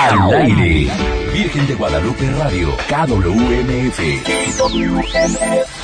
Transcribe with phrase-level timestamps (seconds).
[0.00, 0.88] Al aire.
[1.30, 3.98] Virgen de Guadalupe Radio, KWMF.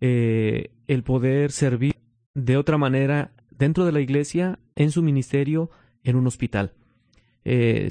[0.00, 1.96] eh, el poder servir
[2.34, 5.70] de otra manera dentro de la iglesia, en su ministerio,
[6.02, 6.72] en un hospital.
[7.44, 7.90] Eh,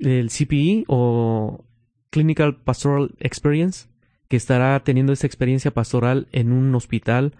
[0.00, 1.64] el CPE o
[2.10, 3.88] Clinical Pastoral Experience,
[4.28, 7.34] que estará teniendo esta experiencia pastoral en un hospital,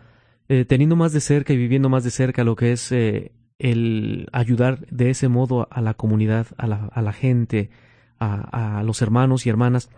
[0.48, 2.92] eh, teniendo más de cerca y viviendo más de cerca lo que es
[3.58, 7.70] el ayudar de ese modo a la comunidad, a la, gente,
[8.18, 9.90] a, los hermanos y hermanas,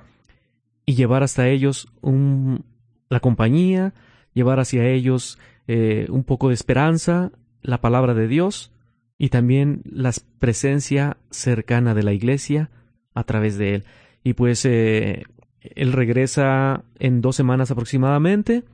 [0.87, 2.65] y llevar hasta ellos un,
[3.09, 3.95] la compañía,
[4.33, 7.33] llevar hacia ellos eh, un poco de esperanza,
[7.63, 8.73] la palabra de Dios
[9.19, 12.71] y también la presencia cercana de la iglesia
[13.15, 13.85] a través de él.
[14.23, 15.25] Y pues eh,
[15.61, 18.65] él regresa en dos semanas aproximadamente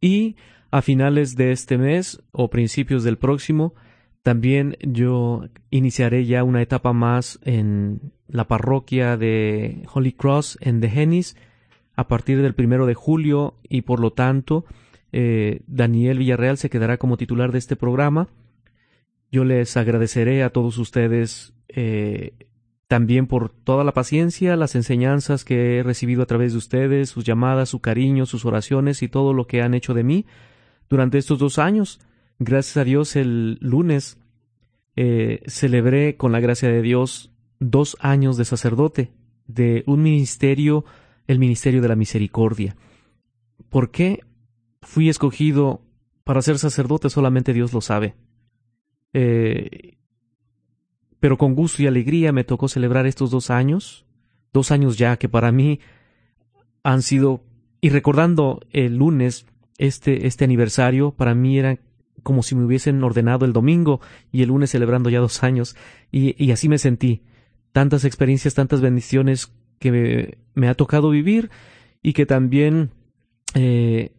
[0.00, 0.36] y
[0.70, 3.74] a finales de este mes o principios del próximo
[4.26, 10.90] también yo iniciaré ya una etapa más en la parroquia de Holy Cross en The
[10.90, 11.36] Genis
[11.94, 14.64] a partir del primero de julio y por lo tanto
[15.18, 18.28] eh, Daniel Villarreal se quedará como titular de este programa.
[19.32, 22.34] Yo les agradeceré a todos ustedes eh,
[22.86, 27.24] también por toda la paciencia, las enseñanzas que he recibido a través de ustedes, sus
[27.24, 30.26] llamadas, su cariño, sus oraciones y todo lo que han hecho de mí
[30.90, 31.98] durante estos dos años.
[32.38, 34.18] Gracias a Dios el lunes
[34.96, 39.12] eh, celebré con la gracia de Dios dos años de sacerdote
[39.46, 40.84] de un ministerio
[41.26, 42.76] el ministerio de la misericordia.
[43.70, 44.20] ¿Por qué
[44.86, 45.82] fui escogido
[46.24, 47.10] para ser sacerdote?
[47.10, 48.14] Solamente Dios lo sabe.
[49.12, 49.98] Eh,
[51.20, 54.06] pero con gusto y alegría me tocó celebrar estos dos años,
[54.52, 55.80] dos años ya que para mí
[56.82, 57.42] han sido,
[57.80, 59.46] y recordando el lunes
[59.78, 61.78] este, este aniversario, para mí era
[62.22, 64.00] como si me hubiesen ordenado el domingo
[64.32, 65.76] y el lunes celebrando ya dos años,
[66.10, 67.22] y, y así me sentí.
[67.72, 71.50] Tantas experiencias, tantas bendiciones que me, ha tocado vivir
[72.02, 72.90] y que también
[73.54, 74.15] eh,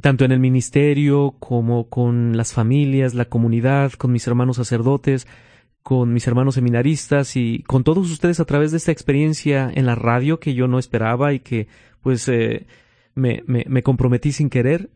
[0.00, 5.26] tanto en el ministerio como con las familias, la comunidad, con mis hermanos sacerdotes,
[5.82, 9.94] con mis hermanos seminaristas y con todos ustedes a través de esta experiencia en la
[9.94, 11.66] radio que yo no esperaba y que
[12.02, 12.66] pues eh,
[13.14, 14.90] me, me, me, comprometí sin querer,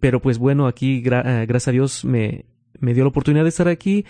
[0.00, 1.00] pero pues bueno, aquí eh,
[1.46, 2.46] gracias a Dios me,
[2.80, 4.04] me dio la oportunidad de estar aquí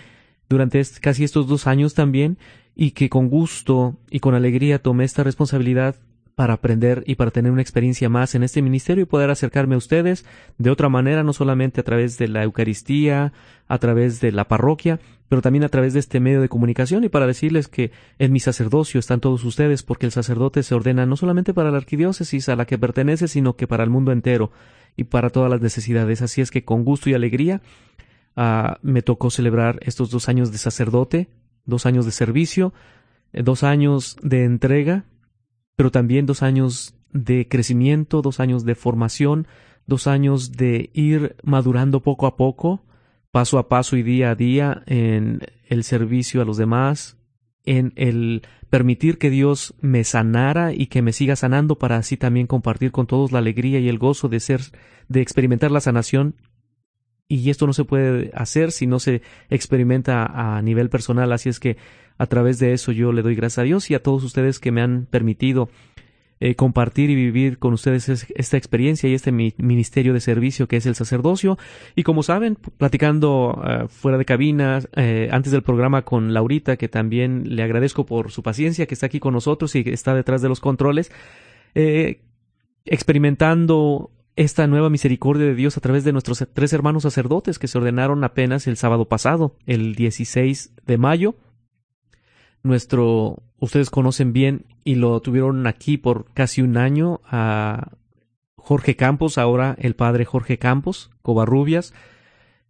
[0.49, 2.37] durante casi estos dos años también
[2.75, 5.95] y que con gusto y con alegría tomé esta responsabilidad
[6.39, 9.77] para aprender y para tener una experiencia más en este ministerio y poder acercarme a
[9.77, 10.23] ustedes
[10.57, 13.33] de otra manera, no solamente a través de la Eucaristía,
[13.67, 17.09] a través de la parroquia, pero también a través de este medio de comunicación y
[17.09, 21.17] para decirles que en mi sacerdocio están todos ustedes porque el sacerdote se ordena no
[21.17, 24.49] solamente para la arquidiócesis a la que pertenece, sino que para el mundo entero
[24.95, 26.21] y para todas las necesidades.
[26.21, 27.61] Así es que con gusto y alegría
[28.37, 31.27] uh, me tocó celebrar estos dos años de sacerdote
[31.65, 32.73] dos años de servicio,
[33.33, 35.03] eh, dos años de entrega,
[35.79, 39.47] pero también dos años de crecimiento, dos años de formación,
[39.87, 42.83] dos años de ir madurando poco a poco,
[43.31, 45.39] paso a paso y día a día en
[45.69, 47.15] el servicio a los demás,
[47.63, 52.45] en el permitir que Dios me sanara y que me siga sanando para así también
[52.45, 54.59] compartir con todos la alegría y el gozo de ser,
[55.07, 56.35] de experimentar la sanación.
[57.29, 61.61] Y esto no se puede hacer si no se experimenta a nivel personal, así es
[61.61, 61.77] que
[62.19, 64.71] a través de eso yo le doy gracias a Dios y a todos ustedes que
[64.71, 65.69] me han permitido
[66.41, 70.85] eh, compartir y vivir con ustedes esta experiencia y este ministerio de servicio que es
[70.85, 71.57] el sacerdocio.
[71.95, 76.87] Y como saben, platicando eh, fuera de cabina, eh, antes del programa con Laurita, que
[76.87, 80.41] también le agradezco por su paciencia, que está aquí con nosotros y que está detrás
[80.41, 81.11] de los controles,
[82.85, 87.77] experimentando esta nueva misericordia de Dios a través de nuestros tres hermanos sacerdotes que se
[87.77, 91.35] ordenaron apenas el sábado pasado, el 16 de mayo.
[92.63, 97.91] Nuestro ustedes conocen bien y lo tuvieron aquí por casi un año a
[98.55, 101.93] Jorge Campos, ahora el padre Jorge Campos, Covarrubias,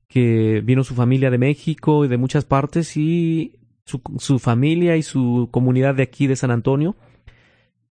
[0.08, 5.04] que vino su familia de México y de muchas partes y su, su, familia y
[5.04, 6.96] su comunidad de aquí de San Antonio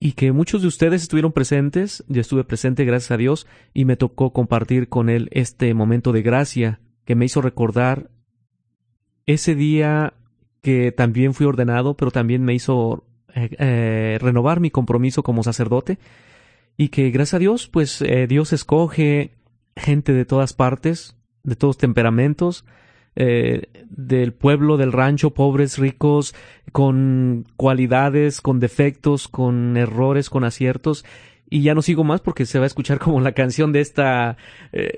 [0.01, 3.97] y que muchos de ustedes estuvieron presentes, yo estuve presente gracias a Dios y me
[3.97, 8.11] tocó compartir con él este momento de gracia que me hizo recordar
[9.27, 10.15] ese día
[10.63, 15.99] que también fui ordenado, pero también me hizo eh, eh, renovar mi compromiso como sacerdote
[16.77, 19.33] y que gracias a Dios, pues eh, Dios escoge
[19.77, 22.65] gente de todas partes, de todos temperamentos,
[23.17, 26.37] del pueblo, del rancho, pobres, ricos,
[26.71, 31.05] con cualidades, con defectos, con errores, con aciertos.
[31.51, 34.37] Y ya no sigo más porque se va a escuchar como la canción de esta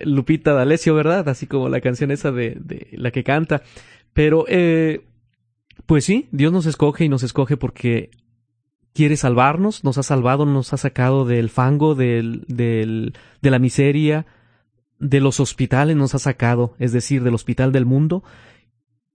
[0.03, 1.31] Lupita D'Alessio, ¿verdad?
[1.31, 3.63] Así como la canción esa de, de la que canta.
[4.13, 4.45] Pero
[5.87, 8.11] pues sí, Dios nos escoge y nos escoge porque
[8.93, 14.27] quiere salvarnos, nos ha salvado, nos ha sacado del fango, del, del, de la miseria,
[14.99, 18.23] de los hospitales nos ha sacado, es decir, del hospital del mundo,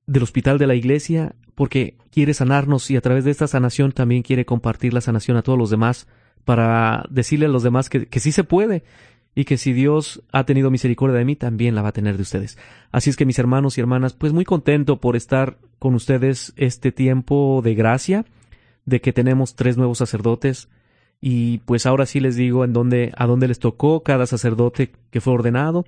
[0.08, 4.24] del hospital de la iglesia, porque quiere sanarnos y a través de esta sanación también
[4.24, 6.08] quiere compartir la sanación a todos los demás,
[6.44, 8.84] para decirle a los demás que, que sí se puede
[9.36, 12.24] y que si Dios ha tenido misericordia de mí, también la va a tener de
[12.24, 12.58] ustedes.
[12.92, 16.94] Así es que mis hermanos y hermanas, pues muy contento por estar con ustedes este
[16.94, 18.26] tiempo de gracia,
[18.86, 20.70] de que tenemos tres nuevos sacerdotes,
[21.20, 25.22] y pues ahora sí les digo en dónde, a dónde les tocó cada sacerdote que
[25.22, 25.86] fue ordenado,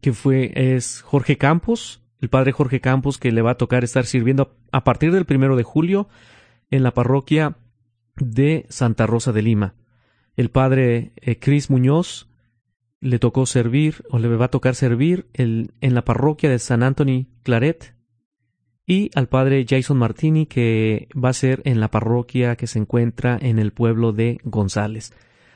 [0.00, 4.06] que fue, es Jorge Campos, el padre Jorge Campos, que le va a tocar estar
[4.06, 6.08] sirviendo a partir del primero de julio
[6.70, 7.56] en la parroquia
[8.16, 9.74] de Santa Rosa de Lima.
[10.36, 12.28] El padre eh, Cris Muñoz,
[13.02, 16.84] le tocó servir o le va a tocar servir el, en la parroquia de San
[16.84, 17.94] Anthony Claret
[18.86, 23.36] y al padre Jason Martini que va a ser en la parroquia que se encuentra
[23.40, 25.12] en el pueblo de González.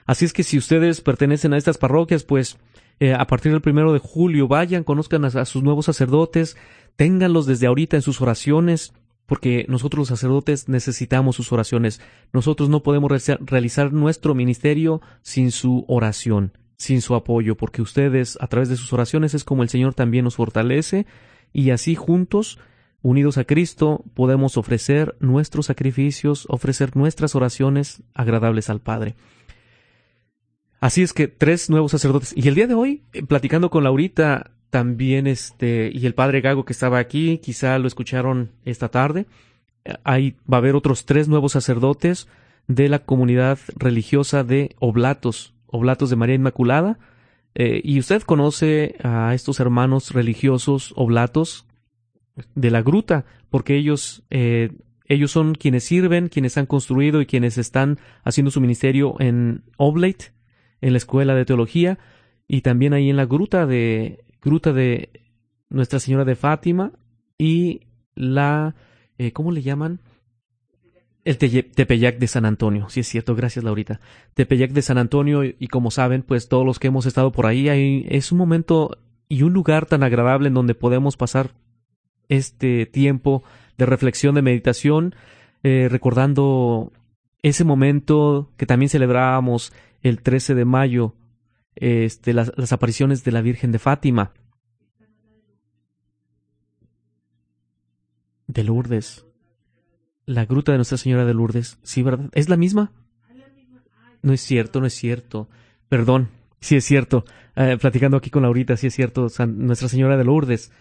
[0.06, 2.58] Así es que si ustedes pertenecen a estas parroquias, pues
[2.98, 6.56] eh, a partir del primero de julio vayan, conozcan a, sus nuevos sacerdotes,
[6.96, 8.92] ténganlos desde ahorita en sus oraciones,
[9.26, 12.00] porque nosotros los sacerdotes necesitamos sus oraciones.
[12.32, 13.10] Nosotros no podemos
[13.40, 18.92] realizar nuestro ministerio sin su oración sin su apoyo, porque ustedes, a través de sus
[18.92, 21.06] oraciones, es como el Señor también nos fortalece,
[21.52, 22.58] y así juntos,
[23.02, 29.14] unidos a Cristo, podemos ofrecer nuestros sacrificios, ofrecer nuestras oraciones agradables al Padre.
[30.80, 32.34] Así es que tres nuevos sacerdotes.
[32.36, 36.64] Y el día de hoy, eh, platicando con Laurita, también este, y el padre Gago
[36.64, 39.26] que estaba aquí, quizá lo escucharon esta tarde,
[40.04, 42.28] ahí va a haber otros tres nuevos sacerdotes
[42.66, 46.98] de la comunidad religiosa de Oblatos, Oblatos de María Inmaculada.
[47.54, 51.66] Eh, y usted conoce a estos hermanos religiosos oblatos
[52.54, 54.72] de la gruta, porque ellos, eh,
[55.06, 60.32] ellos son quienes sirven, quienes han construido y quienes están haciendo su ministerio en Oblate,
[60.82, 61.98] en la escuela de teología,
[62.46, 65.10] y también ahí en la gruta de, gruta de
[65.70, 66.92] Nuestra Señora de Fátima
[67.38, 67.80] y
[68.14, 68.74] la,
[69.18, 70.00] eh, ¿cómo le llaman?
[71.26, 74.00] El Tepeyac de San Antonio, sí es cierto, gracias Laurita.
[74.34, 77.68] Tepeyac de San Antonio y como saben, pues todos los que hemos estado por ahí,
[77.68, 78.96] ahí es un momento
[79.28, 81.50] y un lugar tan agradable en donde podemos pasar
[82.28, 83.42] este tiempo
[83.76, 85.16] de reflexión, de meditación,
[85.64, 86.92] eh, recordando
[87.42, 91.16] ese momento que también celebrábamos el 13 de mayo,
[91.74, 94.32] este, las, las apariciones de la Virgen de Fátima.
[98.46, 99.25] De Lourdes.
[100.26, 101.78] La gruta de Nuestra Señora de Lourdes.
[101.82, 102.28] Sí, ¿verdad?
[102.32, 102.92] ¿Es la misma?
[104.22, 105.48] No es cierto, no es cierto.
[105.88, 106.28] Perdón,
[106.60, 107.24] sí es cierto.
[107.54, 109.28] Eh, platicando aquí con Laurita, sí es cierto.
[109.46, 110.72] Nuestra Señora de Lourdes.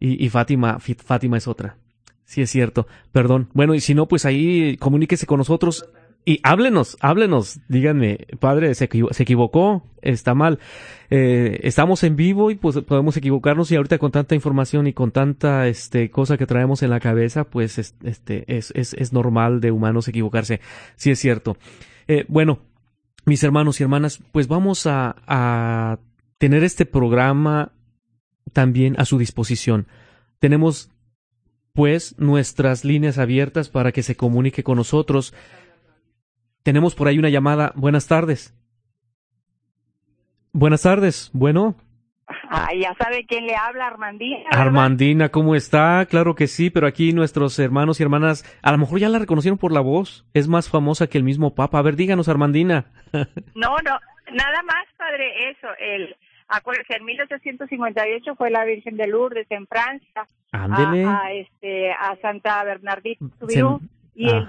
[0.00, 1.76] Y, y Fátima, Fátima es otra.
[2.24, 2.86] Sí es cierto.
[3.12, 3.50] Perdón.
[3.52, 5.86] Bueno, y si no, pues ahí comuníquese con nosotros.
[6.24, 10.60] Y háblenos, háblenos, díganme, padre, se, se equivocó, está mal.
[11.10, 15.10] Eh, estamos en vivo y pues podemos equivocarnos y ahorita con tanta información y con
[15.10, 19.72] tanta este cosa que traemos en la cabeza, pues este es, es, es normal de
[19.72, 20.60] humanos equivocarse.
[20.94, 21.56] Sí es cierto.
[22.06, 22.60] Eh, bueno,
[23.24, 25.98] mis hermanos y hermanas, pues vamos a, a
[26.38, 27.72] tener este programa
[28.52, 29.88] también a su disposición.
[30.38, 30.90] Tenemos
[31.72, 35.34] pues nuestras líneas abiertas para que se comunique con nosotros.
[36.62, 37.72] Tenemos por ahí una llamada.
[37.74, 38.54] Buenas tardes.
[40.52, 41.30] Buenas tardes.
[41.32, 41.76] Bueno.
[42.50, 44.50] Ah, ya sabe quién le habla, Armandina.
[44.50, 46.04] Armandina, ¿cómo está?
[46.06, 49.58] Claro que sí, pero aquí nuestros hermanos y hermanas, a lo mejor ya la reconocieron
[49.58, 50.26] por la voz.
[50.34, 51.78] Es más famosa que el mismo Papa.
[51.78, 52.86] A ver, díganos, Armandina.
[53.54, 53.98] no, no,
[54.32, 55.68] nada más, padre, eso.
[55.78, 56.14] El,
[56.48, 60.28] acuérdese, en 1858 fue la Virgen de Lourdes en Francia.
[60.52, 61.06] Ándele.
[61.06, 63.24] A, este, a Santa Bernardita.
[64.14, 64.44] Y el,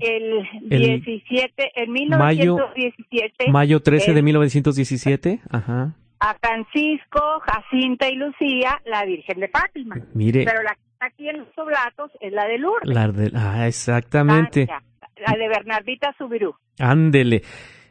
[0.00, 3.34] el, el, 17, en 1917.
[3.38, 5.40] Mayo, mayo 13 de 1917.
[5.50, 5.94] Ajá.
[6.20, 9.96] A Francisco, Jacinta y Lucía, la Virgen de Fátima.
[10.14, 10.44] Mire.
[10.44, 12.94] Pero la que está aquí en los oblatos es la de Lourdes.
[12.94, 14.68] La de, ah, exactamente.
[14.68, 16.54] la de Bernardita Subirú.
[16.78, 17.42] Ándele.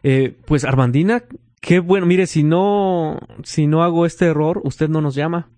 [0.03, 1.23] Eh, pues Armandina,
[1.59, 2.05] qué bueno.
[2.05, 5.49] Mire, si no, si no hago este error, usted no nos llama.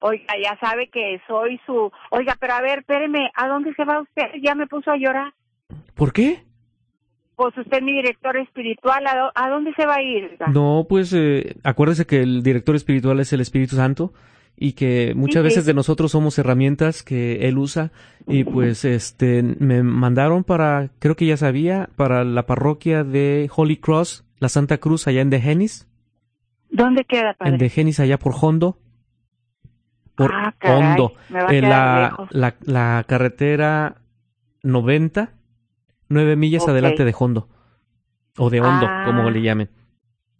[0.00, 1.90] Oiga, ya sabe que soy su...
[2.10, 4.26] Oiga, pero a ver, espéreme, ¿a dónde se va usted?
[4.42, 5.32] Ya me puso a llorar.
[5.94, 6.44] ¿Por qué?
[7.34, 10.36] Pues usted es mi director espiritual, ¿a, dónde se va a ir?
[10.52, 14.12] No, pues eh, acuérdese que el director espiritual es el Espíritu Santo
[14.56, 17.92] y que muchas veces de nosotros somos herramientas que él usa
[18.26, 23.76] y pues este me mandaron para, creo que ya sabía, para la parroquia de Holy
[23.76, 25.86] Cross, la Santa Cruz allá en Degenis.
[26.70, 27.52] ¿Dónde queda, padre?
[27.52, 28.78] En Degenis, allá por Hondo
[30.18, 31.12] por ah, Hondo.
[31.30, 33.94] en la, la, la, carretera
[34.64, 35.32] 90,
[36.08, 37.48] nueve millas adelante de Hondo.
[38.36, 39.04] O de Hondo, ah.
[39.06, 39.70] como le llamen.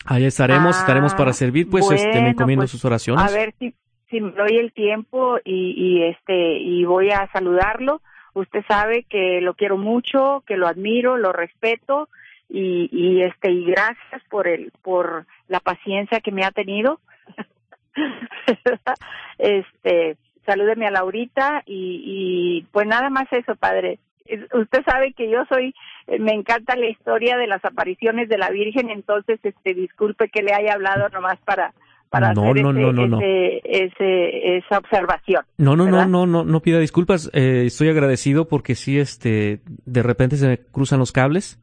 [0.04, 3.24] Ahí estaremos, estaremos para servir, pues este, me encomiendo pues, sus oraciones.
[3.24, 3.72] A ver si,
[4.10, 8.02] si me doy el tiempo y, y, este, y voy a saludarlo.
[8.34, 12.08] Usted sabe que lo quiero mucho, que lo admiro, lo respeto
[12.48, 17.00] y, y este, y gracias por el, por la paciencia que me ha tenido
[19.38, 23.98] este, salúdeme a Laurita y, y pues nada más eso, padre.
[24.52, 25.74] Usted sabe que yo soy,
[26.18, 30.52] me encanta la historia de las apariciones de la Virgen, entonces, este, disculpe que le
[30.52, 31.72] haya hablado nomás para,
[32.10, 33.20] para no, hacer no, ese, no, no, no.
[33.22, 35.44] Ese, esa observación.
[35.56, 37.30] No, no, no, no, no, no pida disculpas.
[37.32, 41.58] Eh, estoy agradecido porque sí, este, de repente se me cruzan los cables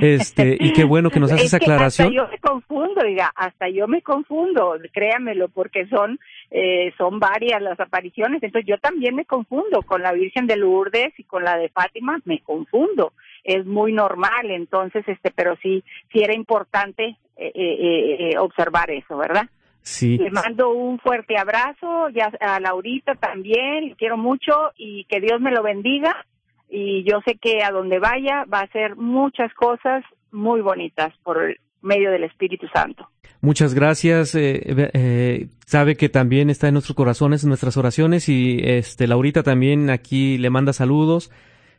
[0.00, 2.08] este, y qué bueno que nos haces esa aclaración.
[2.08, 6.18] Hasta yo me confundo, diga, hasta yo me confundo, créamelo, porque son,
[6.50, 11.12] eh, son varias las apariciones, entonces yo también me confundo con la Virgen de Lourdes
[11.18, 13.12] y con la de Fátima, me confundo,
[13.44, 19.16] es muy normal, entonces, este, pero sí, sí era importante eh, eh, eh observar eso,
[19.16, 19.48] ¿verdad?
[19.80, 20.18] Sí.
[20.18, 25.50] Le mando un fuerte abrazo, ya a Laurita también, quiero mucho y que Dios me
[25.50, 26.26] lo bendiga
[26.68, 31.38] y yo sé que a donde vaya va a hacer muchas cosas muy bonitas por
[31.80, 33.08] medio del Espíritu Santo.
[33.40, 34.34] Muchas gracias.
[34.34, 34.60] Eh,
[34.92, 39.90] eh, sabe que también está en nuestros corazones, en nuestras oraciones y este Laurita también
[39.90, 41.30] aquí le manda saludos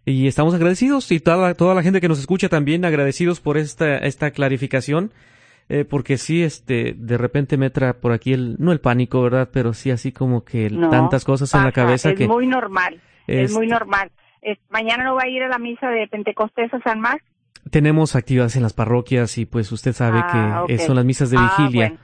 [0.06, 3.98] y estamos agradecidos y toda, toda la gente que nos escucha también agradecidos por esta
[3.98, 5.12] esta clarificación.
[5.72, 9.50] Eh, porque sí, este, de repente me trae por aquí el, no el pánico, ¿verdad?
[9.54, 12.24] Pero sí así como que tantas cosas en la cabeza es que...
[12.24, 13.78] Es muy normal, es muy este
[14.42, 17.28] normal mañana no va a ir a la misa de Pentecostés a San Marcos.
[17.72, 21.38] Tenemos actividades en las parroquias y pues usted sabe ah, que son las misas de
[21.38, 21.98] ah, vigilia.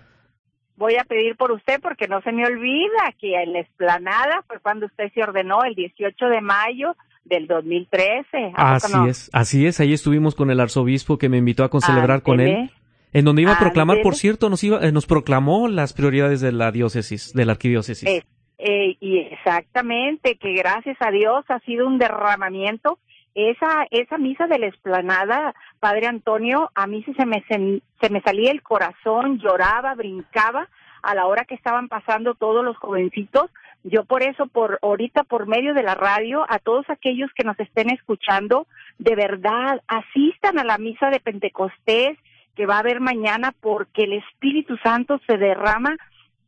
[0.78, 4.60] Voy a pedir por usted porque no se me olvida que en la esplanada fue
[4.60, 8.52] cuando usted se ordenó el 18 de mayo del 2013.
[8.56, 9.80] Así es, así es.
[9.80, 12.70] Ahí estuvimos con el arzobispo que me invitó a concelebrar con él.
[13.14, 16.52] En donde iba a proclamar, por cierto, nos iba, eh, nos proclamó las prioridades de
[16.52, 18.26] la diócesis, de la arquidiócesis.
[18.58, 23.00] Eh, y exactamente, que gracias a Dios ha sido un derramamiento.
[23.34, 28.52] Esa, esa misa de la esplanada, Padre Antonio, a mí se me, se, me salía
[28.52, 30.70] el corazón, lloraba, brincaba
[31.04, 33.52] a la hora que estaban pasando todos los jovencitos.
[33.84, 37.60] Yo por eso, por ahorita por medio de la radio, a todos aquellos que nos
[37.60, 38.68] estén escuchando,
[39.00, 42.18] de verdad, asistan a la misa de Pentecostés
[42.56, 45.98] que va a haber mañana porque el Espíritu Santo se derrama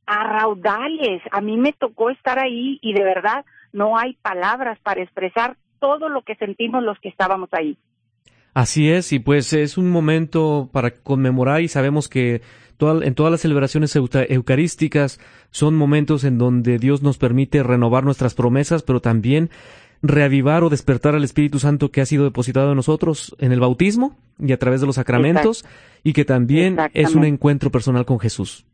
[0.08, 1.22] a raudales.
[1.32, 6.10] A mí me tocó estar ahí y de verdad no hay palabras para expresar todo
[6.10, 7.78] lo que sentimos los que estábamos ahí.
[8.54, 12.42] Así es, y pues es un momento para conmemorar y sabemos que
[12.80, 15.20] en todas las celebraciones eucarísticas
[15.52, 19.52] son momentos en donde Dios nos permite renovar nuestras promesas, pero también
[20.02, 24.16] reavivar o despertar al Espíritu Santo que ha sido depositado en nosotros en el bautismo
[24.40, 25.66] y a través de los sacramentos
[26.04, 28.66] y que también es un encuentro personal con Jesús.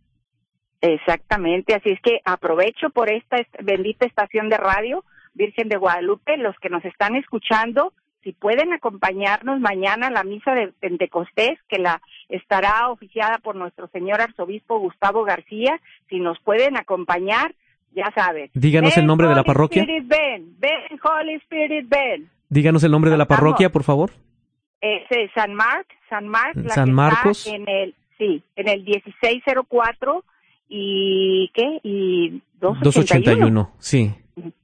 [0.86, 6.36] Exactamente, así es que aprovecho por esta est- bendita estación de radio, Virgen de Guadalupe,
[6.36, 11.80] los que nos están escuchando, si pueden acompañarnos mañana a la misa de Pentecostés, que
[11.80, 17.56] la estará oficiada por nuestro señor arzobispo Gustavo García, si nos pueden acompañar,
[17.96, 18.50] ya saben.
[18.54, 19.84] Díganos el nombre de la parroquia.
[19.84, 22.30] Spirit, ven, ven, Holy Spirit, ven.
[22.50, 24.12] Díganos el nombre de la parroquia, por favor.
[24.82, 27.46] Es San Mark, San Mark, la San que Marcos.
[27.48, 30.26] está en el, sí, en el 1604
[30.70, 31.80] y ¿qué?
[31.84, 32.82] Y 281.
[32.84, 34.16] 281, sí.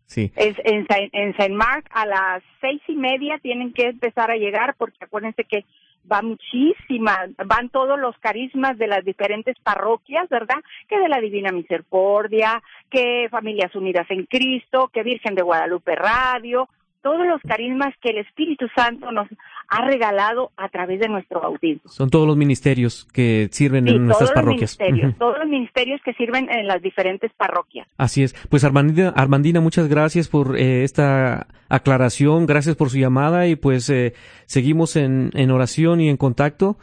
[0.06, 0.32] Sí.
[0.36, 4.74] Es en, en San Mark a las seis y media tienen que empezar a llegar
[4.75, 5.65] porque acuérdense que
[6.12, 10.58] va muchísima, van todos los carismas de las diferentes parroquias, ¿verdad?
[10.88, 16.68] Que de la Divina Misericordia, que Familias Unidas en Cristo, que Virgen de Guadalupe Radio,
[17.01, 19.27] todos los carismas que el Espíritu Santo nos
[19.72, 21.90] ha regalado a través de nuestro bautismo.
[21.90, 24.78] Son todos los ministerios que sirven Sí, en nuestras todos los parroquias.
[25.20, 27.88] todos los ministerios que sirven en las diferentes parroquias.
[27.98, 28.34] Así es.
[28.50, 33.90] Pues Armandina, Armandina muchas gracias por eh, esta aclaración, gracias por su llamada y pues
[33.92, 34.14] eh,
[34.48, 36.78] seguimos en, en oración y en contacto.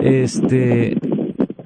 [0.00, 0.96] Este,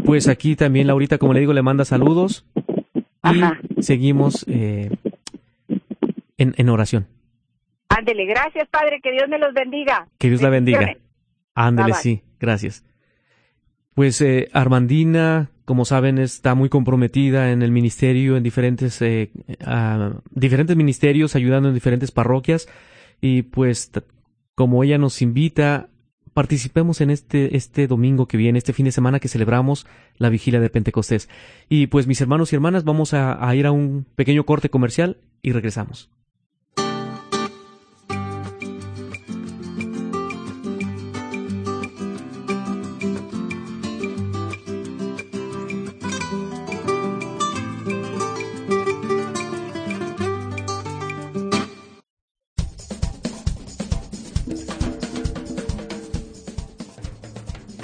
[0.04, 3.58] pues aquí también Laurita, como le digo, le manda saludos y Ajá.
[3.80, 4.90] seguimos eh,
[6.36, 7.06] en, en oración.
[7.88, 10.08] Ándele, gracias Padre, que Dios me los bendiga.
[10.18, 10.96] Que Dios la bendiga.
[11.54, 12.84] Ándele, sí, gracias.
[13.96, 19.30] Pues eh, Armandina, como saben, está muy comprometida en el ministerio, en diferentes, eh,
[20.30, 22.68] diferentes ministerios, ayudando en diferentes parroquias.
[23.22, 23.90] Y pues,
[24.54, 25.88] como ella nos invita,
[26.34, 29.86] participemos en este, este domingo que viene, este fin de semana que celebramos
[30.18, 31.30] la vigilia de Pentecostés.
[31.70, 35.16] Y pues, mis hermanos y hermanas, vamos a, a ir a un pequeño corte comercial
[35.40, 36.10] y regresamos.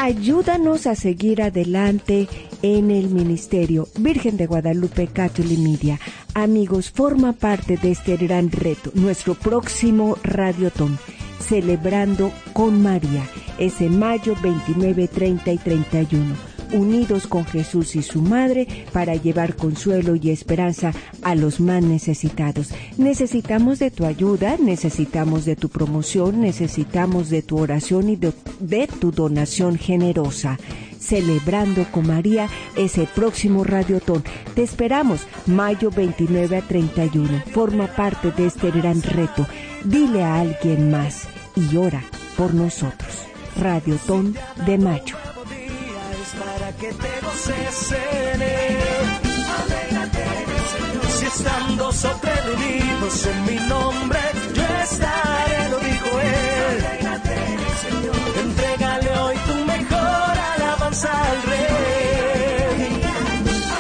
[0.02, 2.26] Ayúdanos a seguir adelante
[2.62, 6.00] en el ministerio Virgen de Guadalupe Catholic Media.
[6.34, 10.98] Amigos, forma parte de este gran reto, nuestro próximo Radiotón,
[11.38, 13.22] celebrando con María,
[13.60, 19.56] es en mayo 29, 30 y 31 unidos con Jesús y su Madre para llevar
[19.56, 22.70] consuelo y esperanza a los más necesitados.
[22.96, 29.12] Necesitamos de tu ayuda, necesitamos de tu promoción, necesitamos de tu oración y de, tu
[29.12, 30.58] donación generosa.
[30.98, 34.22] Celebrando con María ese próximo Radiotón.
[34.54, 37.42] Te esperamos mayo 29 a 31.
[37.52, 39.46] Forma parte de este gran reto.
[39.85, 42.04] Dile a alguien más y ora
[42.37, 43.11] por nosotros.
[43.56, 45.31] Radiotón de mayo.
[46.82, 48.40] Que te goces en
[50.72, 54.18] Señor, si estando sobrevividos en mi nombre,
[54.52, 56.84] yo estaré, lo dijo él.
[56.84, 57.38] Alégrate,
[57.84, 58.16] Señor,
[58.46, 63.02] entrégale hoy tu mejor alabanza al rey.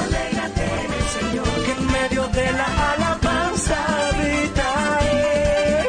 [0.02, 0.68] Alégrate,
[1.16, 4.68] Señor, que en medio de la alabanza habita
[5.10, 5.88] él.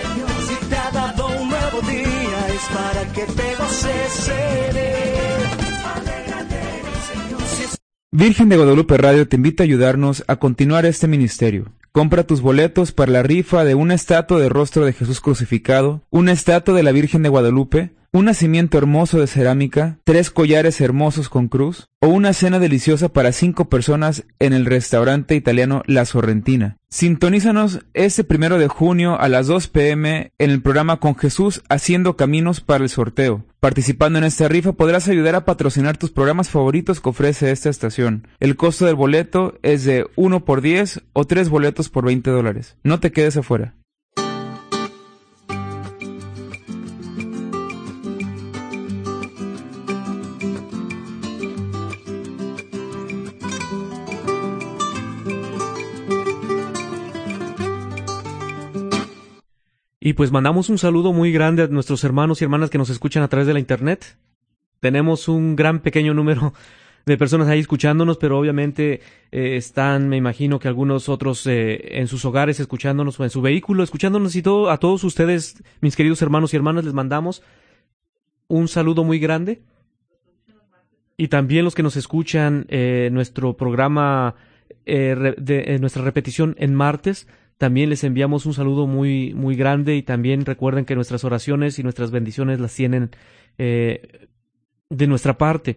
[0.00, 4.63] Señor, si te ha dado un nuevo día es para que te goces él.
[8.16, 11.72] Virgen de Guadalupe Radio te invita a ayudarnos a continuar este ministerio.
[11.90, 16.30] Compra tus boletos para la rifa de una estatua de rostro de Jesús crucificado, una
[16.30, 21.48] estatua de la Virgen de Guadalupe, un nacimiento hermoso de cerámica, tres collares hermosos con
[21.48, 26.76] cruz, o una cena deliciosa para cinco personas en el restaurante italiano La Sorrentina.
[26.88, 32.16] Sintonízanos este primero de junio a las 2 pm en el programa Con Jesús Haciendo
[32.16, 33.46] Caminos para el sorteo.
[33.58, 38.28] Participando en esta rifa podrás ayudar a patrocinar tus programas favoritos que ofrece esta estación.
[38.38, 42.76] El costo del boleto es de 1 por 10 o 3 boletos por 20 dólares.
[42.84, 43.74] No te quedes afuera.
[60.06, 63.22] Y pues mandamos un saludo muy grande a nuestros hermanos y hermanas que nos escuchan
[63.22, 64.18] a través de la internet.
[64.80, 66.52] Tenemos un gran pequeño número
[67.06, 69.00] de personas ahí escuchándonos, pero obviamente
[69.32, 73.40] eh, están, me imagino que algunos otros eh, en sus hogares escuchándonos o en su
[73.40, 74.68] vehículo escuchándonos y todo.
[74.68, 77.42] A todos ustedes, mis queridos hermanos y hermanas, les mandamos
[78.46, 79.62] un saludo muy grande.
[81.16, 84.34] Y también los que nos escuchan eh, nuestro programa,
[84.84, 87.26] eh, de, eh, nuestra repetición en martes,
[87.58, 91.82] también les enviamos un saludo muy, muy grande y también recuerden que nuestras oraciones y
[91.82, 93.10] nuestras bendiciones las tienen
[93.58, 94.28] eh,
[94.90, 95.76] de nuestra parte.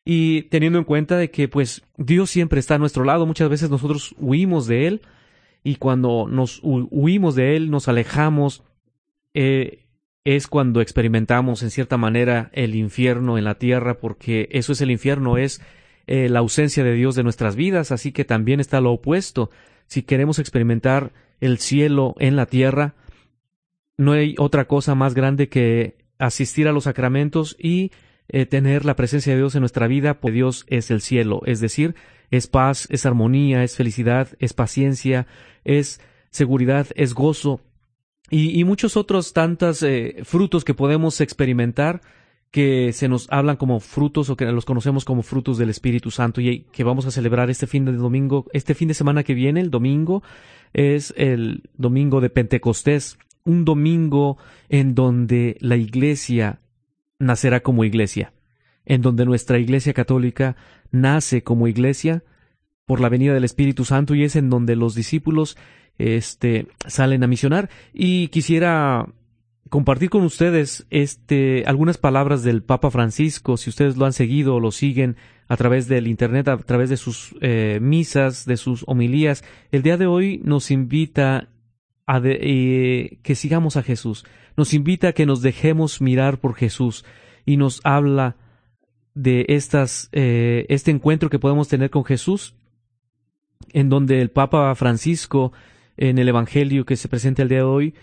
[0.06, 3.70] y teniendo en cuenta de que pues Dios siempre está a nuestro lado, muchas veces
[3.70, 5.02] nosotros huimos de Él,
[5.64, 8.64] y cuando nos huimos de Él, nos alejamos,
[9.34, 9.88] eh,
[10.24, 14.92] es cuando experimentamos en cierta manera el infierno en la tierra, porque eso es el
[14.92, 15.64] infierno, es
[16.06, 19.50] eh, la ausencia de Dios de nuestras vidas, así que también está lo opuesto.
[19.88, 22.94] Si queremos experimentar el cielo en la tierra,
[23.98, 27.92] no hay otra cosa más grande que asistir a los sacramentos y
[28.28, 31.60] eh, tener la presencia de Dios en nuestra vida, pues Dios es el cielo, es
[31.60, 31.96] decir,
[32.32, 35.28] es paz, es armonía, es felicidad, es paciencia,
[35.64, 37.62] es seguridad, es gozo.
[38.32, 42.02] Y, muchos otros tantos eh, frutos que podemos experimentar
[42.50, 46.42] que se nos hablan como frutos o que los conocemos como frutos del Espíritu Santo
[46.42, 49.62] y que vamos a celebrar este fin de domingo, este fin de semana que viene,
[49.62, 50.24] el domingo,
[50.74, 54.38] es el domingo de Pentecostés, un domingo
[54.70, 56.60] en donde la iglesia
[57.20, 58.34] nacerá como iglesia,
[58.86, 60.56] en donde nuestra iglesia católica
[60.92, 62.24] nace como iglesia
[62.86, 65.58] por la venida del Espíritu Santo y es en donde los discípulos
[65.98, 67.70] este, salen a misionar.
[67.94, 69.08] Y quisiera
[69.70, 74.60] compartir con ustedes este, algunas palabras del Papa Francisco, si ustedes lo han seguido o
[74.60, 79.44] lo siguen a través del Internet, a través de sus eh, misas, de sus homilías.
[79.72, 81.50] El día de hoy nos invita
[82.08, 84.26] que sigamos a Jesús,
[84.58, 87.04] nos invita a que nos dejemos mirar por Jesús
[87.46, 88.38] y nos habla
[89.16, 92.56] de estas, eh, este encuentro que podemos tener con Jesús,
[93.72, 95.54] en donde el Papa Francisco,
[95.98, 97.96] en el Evangelio que se presenta el día de hoy,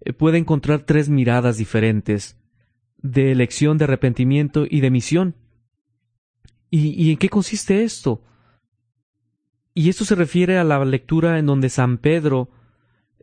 [0.00, 2.36] eh, puede encontrar tres miradas diferentes
[2.98, 5.36] de elección, de arrepentimiento y de misión.
[6.68, 8.22] ¿Y, en qué consiste esto?
[9.72, 12.50] Y esto se refiere a la lectura en donde San Pedro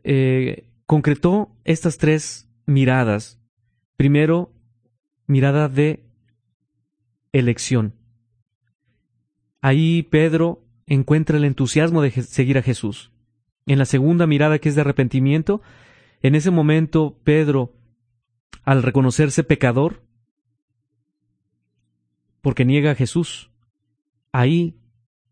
[0.04, 3.40] eh, concretó estas tres miradas.
[3.96, 4.52] Primero,
[5.26, 6.04] mirada de
[7.32, 7.94] elección.
[9.60, 13.12] Ahí Pedro encuentra el entusiasmo de seguir a Jesús.
[13.66, 15.62] En la segunda mirada, que es de arrepentimiento,
[16.20, 17.72] en ese momento Pedro,
[18.62, 20.02] al reconocerse pecador,
[22.42, 23.50] porque niega a Jesús,
[24.32, 24.78] ahí,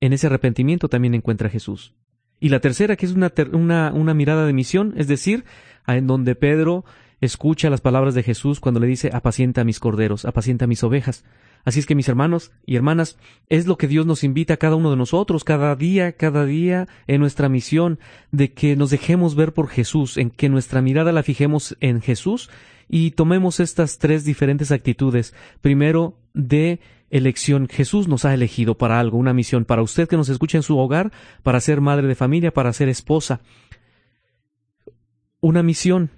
[0.00, 1.94] en ese arrepentimiento también encuentra a Jesús.
[2.42, 5.44] Y la tercera, que es una, una, una mirada de misión, es decir,
[5.86, 6.84] en donde Pedro
[7.20, 10.82] escucha las palabras de Jesús cuando le dice, apacienta a mis corderos, apacienta a mis
[10.82, 11.24] ovejas.
[11.64, 13.16] Así es que mis hermanos y hermanas,
[13.48, 16.88] es lo que Dios nos invita a cada uno de nosotros, cada día, cada día
[17.06, 18.00] en nuestra misión,
[18.32, 22.50] de que nos dejemos ver por Jesús, en que nuestra mirada la fijemos en Jesús
[22.88, 25.32] y tomemos estas tres diferentes actitudes.
[25.60, 26.80] Primero, de
[27.12, 27.68] elección.
[27.68, 30.76] Jesús nos ha elegido para algo, una misión, para usted que nos escucha en su
[30.76, 31.12] hogar,
[31.44, 33.40] para ser madre de familia, para ser esposa.
[35.40, 36.10] Una misión,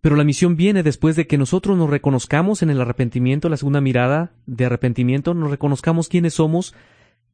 [0.00, 3.80] pero la misión viene después de que nosotros nos reconozcamos en el arrepentimiento, la segunda
[3.80, 6.74] mirada de arrepentimiento, nos reconozcamos quiénes somos,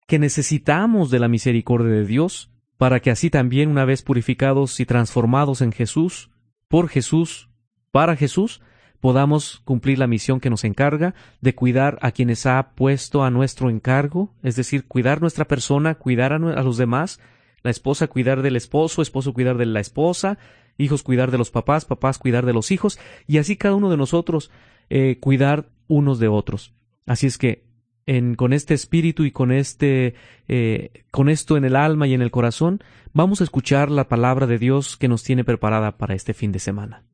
[0.06, 4.86] que necesitamos de la misericordia de Dios, para que así también, una vez purificados y
[4.86, 6.30] transformados en Jesús,
[6.68, 7.48] por Jesús,
[7.90, 8.60] para Jesús,
[9.00, 13.70] podamos cumplir la misión que nos encarga de cuidar a quienes ha puesto a nuestro
[13.70, 17.20] encargo, es decir, cuidar nuestra persona, cuidar a, los demás,
[17.62, 20.38] la esposa cuidar del esposo, esposo cuidar de la esposa,
[20.76, 23.96] hijos cuidar de los papás, papás cuidar de los hijos, y así cada uno de
[23.96, 24.50] nosotros
[24.90, 26.74] eh, cuidar unos de otros.
[27.06, 27.66] Así es que
[28.06, 30.14] en, con este espíritu y con este
[30.48, 32.82] eh, con esto en el alma y en el corazón,
[33.12, 36.58] vamos a escuchar la palabra de Dios que nos tiene preparada para este fin de
[36.58, 37.07] semana.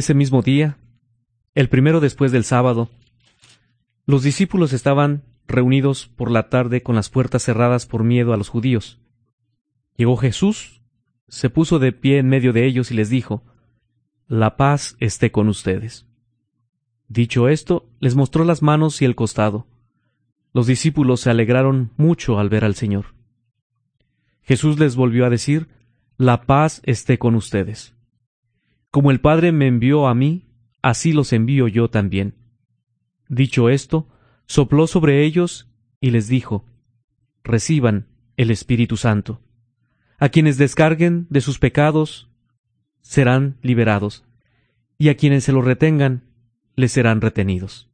[0.00, 0.78] Ese mismo día,
[1.54, 2.88] el primero después del sábado,
[4.06, 8.48] los discípulos estaban reunidos por la tarde con las puertas cerradas por miedo a los
[8.48, 8.98] judíos.
[9.98, 10.80] Llegó Jesús,
[11.28, 13.44] se puso de pie en medio de ellos y les dijo,
[14.26, 16.06] La paz esté con ustedes.
[17.08, 19.66] Dicho esto, les mostró las manos y el costado.
[20.54, 23.14] Los discípulos se alegraron mucho al ver al Señor.
[24.40, 25.68] Jesús les volvió a decir,
[26.16, 27.99] La paz esté con ustedes.
[28.90, 30.46] Como el Padre me envió a mí,
[30.82, 32.34] así los envío yo también.
[33.28, 34.08] Dicho esto,
[34.46, 36.64] sopló sobre ellos y les dijo,
[37.44, 39.40] Reciban el Espíritu Santo.
[40.18, 42.30] A quienes descarguen de sus pecados
[43.00, 44.24] serán liberados,
[44.98, 46.24] y a quienes se los retengan
[46.74, 47.89] les serán retenidos.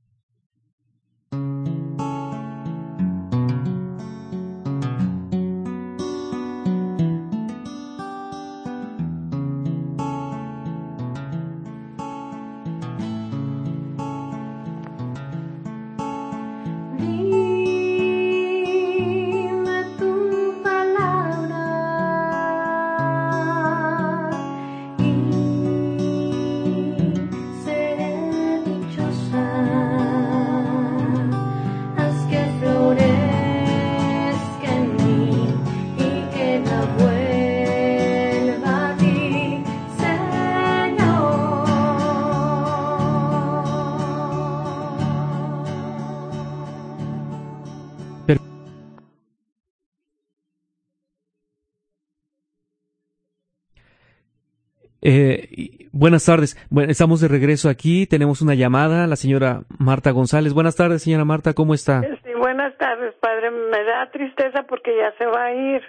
[55.08, 56.56] Eh, buenas tardes.
[56.68, 58.08] Bueno, estamos de regreso aquí.
[58.08, 60.52] Tenemos una llamada, la señora Marta González.
[60.52, 61.54] Buenas tardes, señora Marta.
[61.54, 62.00] ¿Cómo está?
[62.02, 63.52] Sí, buenas tardes, padre.
[63.52, 65.80] Me da tristeza porque ya se va a ir,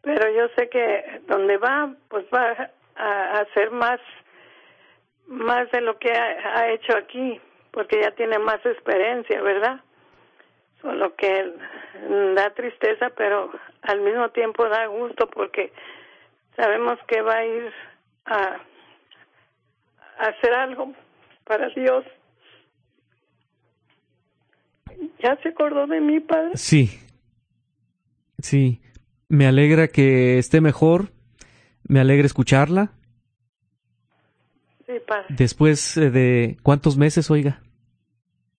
[0.00, 4.00] pero yo sé que donde va, pues va a hacer más,
[5.26, 7.38] más de lo que ha, hecho aquí,
[7.70, 9.82] porque ya tiene más experiencia, ¿verdad?
[10.80, 11.52] Solo que
[12.34, 13.50] da tristeza, pero
[13.82, 15.70] al mismo tiempo da gusto porque
[16.56, 17.72] sabemos que va a ir
[18.28, 18.60] a,
[20.18, 20.92] hacer algo
[21.44, 22.04] para Dios.
[25.22, 26.52] ¿Ya se acordó de mí, padre?
[26.54, 26.90] Sí.
[28.38, 28.80] Sí.
[29.28, 31.10] Me alegra que esté mejor.
[31.86, 32.90] Me alegra escucharla.
[34.86, 35.26] Sí, padre.
[35.30, 37.60] Después eh, de cuántos meses, oiga.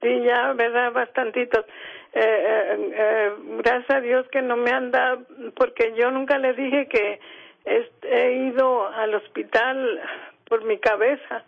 [0.02, 1.66] Sí, ya, verdad, bastantitos.
[2.14, 6.54] Eh, eh, eh, gracias a Dios que no me han dado, porque yo nunca le
[6.54, 7.20] dije que
[7.66, 10.00] he ido al hospital
[10.48, 11.44] por mi cabeza.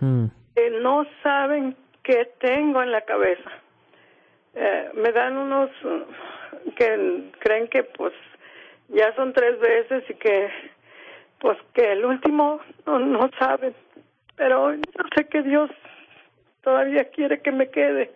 [0.00, 3.50] no saben qué tengo en la cabeza.
[4.54, 5.70] Eh, me dan unos
[6.76, 8.12] que creen que pues
[8.88, 10.48] ya son tres veces y que
[11.40, 13.74] pues que el último no, no saben.
[14.36, 14.80] Pero yo
[15.16, 15.70] sé que Dios
[16.62, 18.12] todavía quiere que me quede.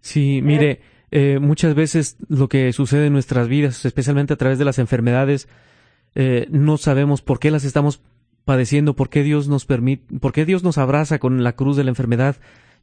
[0.00, 0.80] Sí, mire,
[1.10, 5.48] eh, muchas veces lo que sucede en nuestras vidas, especialmente a través de las enfermedades,
[6.14, 8.00] eh, no sabemos por qué las estamos
[8.44, 11.84] padeciendo, por qué Dios nos permite, por qué Dios nos abraza con la cruz de
[11.84, 12.36] la enfermedad.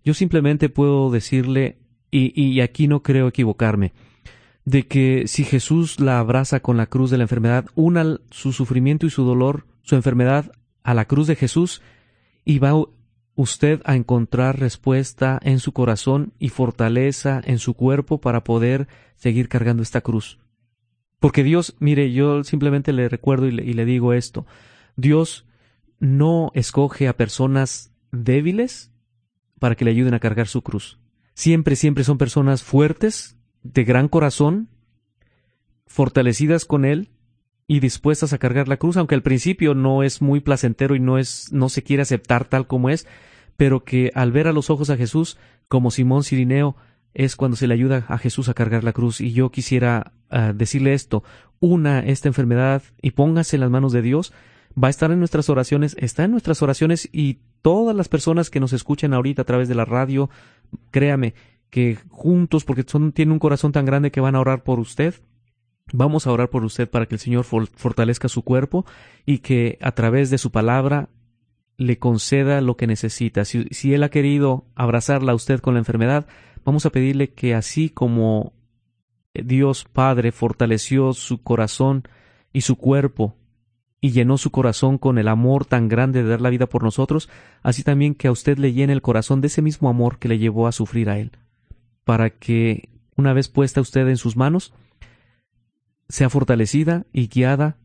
[0.04, 1.78] Yo simplemente puedo decirle,
[2.10, 3.94] y, y aquí no creo equivocarme,
[4.66, 9.06] de que si Jesús la abraza con la cruz de la enfermedad, una su sufrimiento
[9.06, 10.52] y su dolor, su enfermedad,
[10.84, 11.82] a la cruz de Jesús,
[12.44, 12.74] y va
[13.36, 19.48] usted a encontrar respuesta en su corazón y fortaleza en su cuerpo para poder seguir
[19.48, 20.41] cargando esta cruz.
[21.22, 24.48] Porque Dios, mire, yo simplemente le recuerdo y le, digo esto,
[24.96, 25.46] Dios
[26.00, 28.92] no escoge a personas débiles
[29.60, 31.00] para que le ayuden a cargar su cruz.
[31.36, 34.70] Siempre, siempre son personas fuertes, de gran corazón,
[35.86, 37.12] fortalecidas con Él
[37.68, 41.20] y dispuestas a cargar la cruz, aunque al principio no es muy placentero y no
[41.20, 43.06] es, no se quiere aceptar tal como es,
[43.58, 46.78] pero que al ver a los ojos a Jesús, como Simón Sirineo,
[47.14, 49.22] es cuando se le ayuda a Jesús a cargar la cruz.
[49.22, 50.14] Y yo quisiera
[50.54, 51.24] decirle esto,
[51.60, 54.34] una esta enfermedad y póngase en las manos de Dios,
[54.82, 58.60] va a estar en nuestras oraciones, está en nuestras oraciones y todas las personas que
[58.60, 60.30] nos escuchan ahorita a través de la radio,
[60.90, 61.34] créame
[61.70, 65.16] que juntos, porque son, tienen un corazón tan grande que van a orar por usted,
[65.94, 68.86] vamos a orar por usted para que el Señor fortalezca su cuerpo
[69.26, 71.10] y que a través de su palabra
[71.78, 73.46] le conceda lo que necesita.
[73.46, 76.28] Si, si Él ha querido abrazarla a usted con la enfermedad,
[76.64, 78.54] Vamos a pedirle que así como
[79.34, 82.04] Dios Padre fortaleció su corazón
[82.54, 83.36] y su cuerpo
[84.02, 87.30] y llenó su corazón con el amor tan grande de dar la vida por nosotros,
[87.62, 90.40] así también que a usted le llene el corazón de ese mismo amor que le
[90.40, 91.32] llevó a sufrir a Él,
[92.04, 94.74] para que, una vez puesta usted en sus manos,
[96.10, 97.78] sea fortalecida y guiada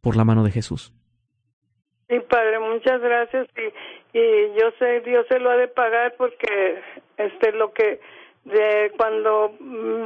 [0.00, 0.92] por la mano de Jesús.
[2.08, 3.46] Sí, Padre, muchas gracias.
[3.56, 3.72] Y
[4.12, 6.80] y yo sé Dios se lo ha de pagar porque
[7.16, 8.00] este lo que
[8.44, 9.54] de cuando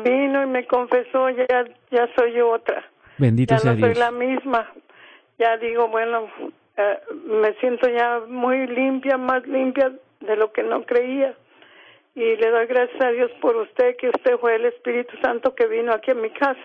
[0.04, 2.84] vino y me confesó ya ya soy otra.
[3.18, 3.98] Bendito ya sea no soy Dios.
[3.98, 4.72] la misma.
[5.38, 6.28] Ya digo bueno
[6.76, 11.34] eh, me siento ya muy limpia más limpia de lo que no creía.
[12.14, 15.66] Y le doy gracias a Dios por usted que usted fue el Espíritu Santo que
[15.66, 16.60] vino aquí a mi casa.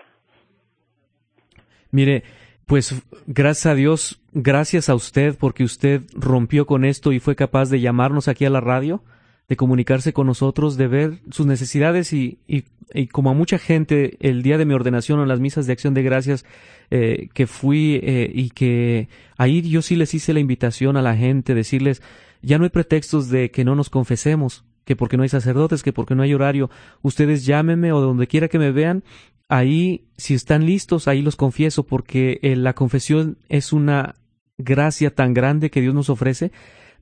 [1.90, 2.22] Mire,
[2.66, 7.68] pues gracias a Dios, gracias a usted porque usted rompió con esto y fue capaz
[7.68, 9.02] de llamarnos aquí a la radio,
[9.48, 14.16] de comunicarse con nosotros, de ver sus necesidades y, y, y como a mucha gente
[14.20, 16.44] el día de mi ordenación o las misas de acción de gracias
[16.90, 21.16] eh, que fui eh, y que ahí yo sí les hice la invitación a la
[21.16, 22.02] gente, decirles,
[22.42, 25.92] ya no hay pretextos de que no nos confesemos, que porque no hay sacerdotes, que
[25.92, 26.70] porque no hay horario,
[27.02, 29.04] ustedes llámenme o donde quiera que me vean,
[29.48, 34.16] ahí si están listos, ahí los confieso, porque eh, la confesión es una
[34.58, 36.52] gracia tan grande que Dios nos ofrece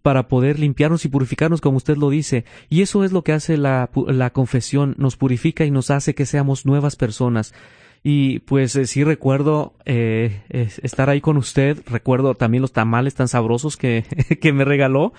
[0.03, 2.45] para poder limpiarnos y purificarnos como usted lo dice.
[2.69, 6.27] Y eso es lo que hace la, la confesión, nos purifica y nos hace que
[6.27, 7.55] seamos nuevas personas.
[8.03, 13.15] Y pues eh, sí recuerdo eh, es- estar ahí con usted, recuerdo también los tamales
[13.15, 14.05] tan sabrosos que,
[14.41, 15.13] que me regaló.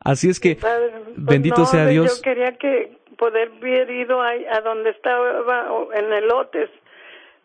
[0.00, 2.16] Así es que Padre, pues bendito no, sea Dios.
[2.16, 6.70] Yo quería que poder haber ido ahí a donde estaba en elotes,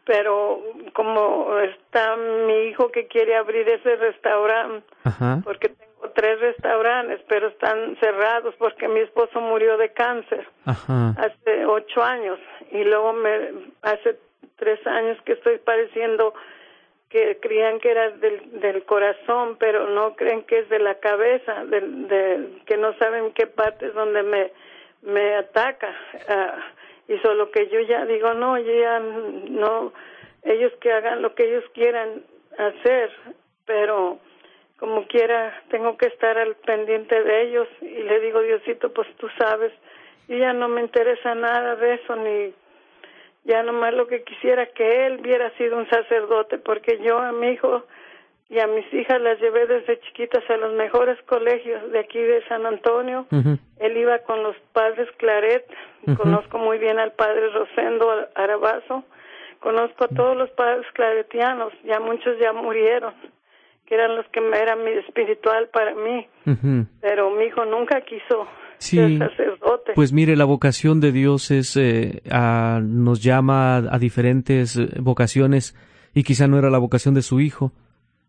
[0.05, 0.59] pero
[0.93, 2.15] como está
[2.47, 5.41] mi hijo que quiere abrir ese restaurante, Ajá.
[5.43, 11.15] porque tengo tres restaurantes, pero están cerrados porque mi esposo murió de cáncer Ajá.
[11.17, 12.39] hace ocho años
[12.71, 14.17] y luego me hace
[14.57, 16.33] tres años que estoy padeciendo
[17.09, 21.63] que creían que era del, del corazón, pero no creen que es de la cabeza,
[21.65, 24.51] del- de, que no saben qué parte es donde me,
[25.03, 25.95] me ataca.
[26.27, 26.57] Ah,
[27.07, 29.93] y solo que yo ya digo, no, yo ya no,
[30.43, 32.23] ellos que hagan lo que ellos quieran
[32.57, 33.11] hacer,
[33.65, 34.17] pero
[34.77, 37.67] como quiera tengo que estar al pendiente de ellos.
[37.81, 39.71] Y le digo, Diosito, pues tú sabes,
[40.27, 42.53] y ya no me interesa nada de eso, ni
[43.45, 47.49] ya nomás lo que quisiera que él hubiera sido un sacerdote, porque yo a mi
[47.49, 47.83] hijo
[48.49, 52.45] y a mis hijas las llevé desde chiquitas a los mejores colegios de aquí de
[52.47, 53.25] San Antonio.
[53.79, 55.65] Él iba con los padres Claret,
[56.17, 59.03] conozco muy bien al padre Rosendo Arabazo,
[59.59, 63.13] conozco a todos los padres claretianos, ya muchos ya murieron,
[63.87, 66.27] que eran los que eran mi espiritual para mí,
[67.01, 68.97] pero mi hijo nunca quiso Sí.
[68.97, 69.93] ser sacerdote.
[69.95, 75.75] Pues mire, la vocación de Dios es eh, a- nos llama a diferentes eh, vocaciones
[76.13, 77.71] y quizá no era la vocación de su hijo.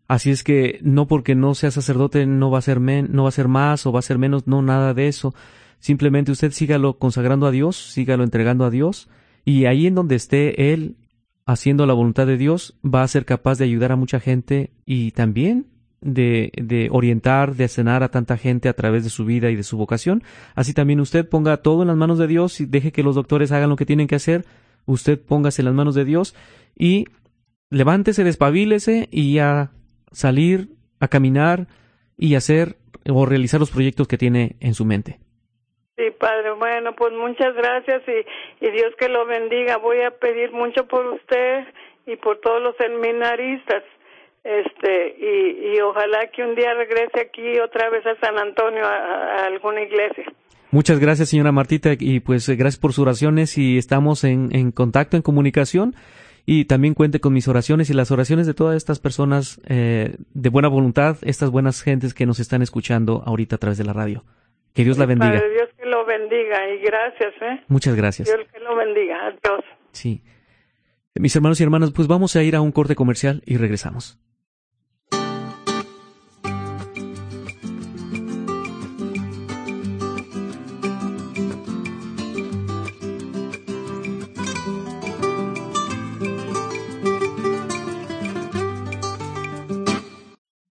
[0.07, 3.29] Así es que no porque no sea sacerdote no va a ser men- no va
[3.29, 5.33] a ser más o va a ser menos, no nada de eso.
[5.79, 9.09] Simplemente usted sígalo consagrando a Dios, sígalo entregando a Dios
[9.45, 10.95] y ahí en donde esté él
[11.45, 15.11] haciendo la voluntad de Dios va a ser capaz de ayudar a mucha gente y
[15.11, 15.67] también
[16.01, 19.63] de, de orientar, de acenar a tanta gente a través de su vida y de
[19.63, 20.23] su vocación.
[20.55, 23.51] Así también usted ponga todo en las manos de Dios y deje que los doctores
[23.51, 24.45] hagan lo que tienen que hacer.
[24.85, 26.35] Usted póngase en las manos de Dios
[26.75, 27.05] y
[27.69, 29.71] levántese, despabilese y a
[30.11, 31.67] salir, a caminar
[32.17, 32.77] y hacer
[33.07, 35.19] o realizar los proyectos que tiene en su mente.
[35.97, 36.51] Sí, padre.
[36.51, 39.77] Bueno, pues muchas gracias y, y Dios que lo bendiga.
[39.77, 41.65] Voy a pedir mucho por usted
[42.05, 43.83] y por todos los seminaristas.
[44.43, 49.41] Este, y, y ojalá que un día regrese aquí otra vez a San Antonio, a,
[49.41, 50.25] a alguna iglesia.
[50.71, 54.71] Muchas gracias, señora Martita, y pues eh, gracias por sus oraciones y estamos en, en
[54.71, 55.95] contacto, en comunicación.
[56.45, 60.49] Y también cuente con mis oraciones y las oraciones de todas estas personas eh, de
[60.49, 64.23] buena voluntad, estas buenas gentes que nos están escuchando ahorita a través de la radio.
[64.75, 65.31] Que Dios la bendiga.
[65.31, 65.69] Padre, Dios
[66.17, 67.63] bendiga y gracias, ¿eh?
[67.67, 68.27] Muchas gracias.
[68.27, 69.27] Dios que lo bendiga.
[69.27, 69.63] Adiós.
[69.91, 70.21] Sí.
[71.15, 74.19] Mis hermanos y hermanas, pues vamos a ir a un corte comercial y regresamos.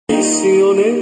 [0.08, 0.99] Misionero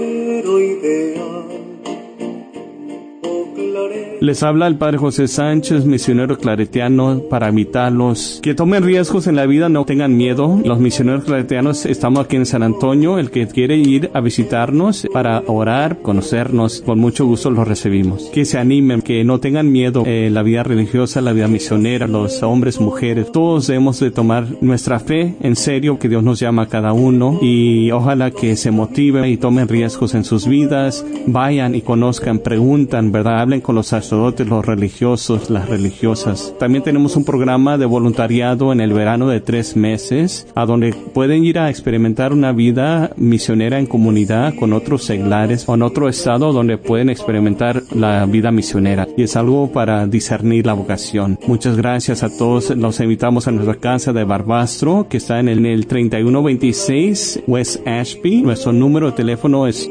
[4.29, 9.47] Les habla el Padre José Sánchez, misionero claretiano, para invitarlos que tomen riesgos en la
[9.47, 10.61] vida, no tengan miedo.
[10.67, 13.19] Los misioneros claretianos estamos aquí en San Antonio.
[13.19, 18.25] El que quiere ir a visitarnos para orar, conocernos, con mucho gusto los recibimos.
[18.25, 20.03] Que se animen, que no tengan miedo.
[20.05, 25.01] Eh, la vida religiosa, la vida misionera, los hombres, mujeres, todos debemos de tomar nuestra
[25.01, 29.25] fe en serio, que Dios nos llama a cada uno y ojalá que se motiven
[29.25, 33.41] y tomen riesgos en sus vidas, vayan y conozcan, preguntan, ¿verdad?
[33.41, 36.53] Hablen con los los los religiosos, las religiosas.
[36.59, 41.45] También tenemos un programa de voluntariado en el verano de tres meses, a donde pueden
[41.45, 46.53] ir a experimentar una vida misionera en comunidad con otros seglares o en otro estado
[46.53, 49.07] donde pueden experimentar la vida misionera.
[49.17, 51.39] Y es algo para discernir la vocación.
[51.47, 52.71] Muchas gracias a todos.
[52.71, 57.87] Los invitamos a nuestra casa de Barbastro, que está en el, en el 3126 West
[57.87, 58.43] Ashby.
[58.43, 59.89] Nuestro número de teléfono es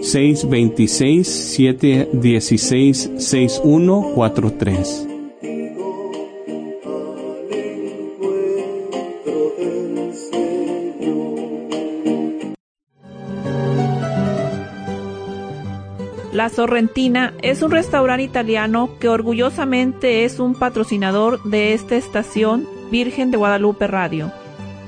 [4.17, 5.13] 626-716-6143.
[16.33, 23.31] La Sorrentina es un restaurante italiano que orgullosamente es un patrocinador de esta estación Virgen
[23.31, 24.31] de Guadalupe Radio.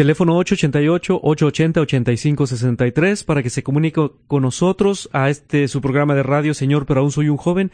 [0.00, 6.86] Teléfono 888-880-8563 para que se comunique con nosotros a este su programa de radio, Señor,
[6.86, 7.70] pero aún soy un joven.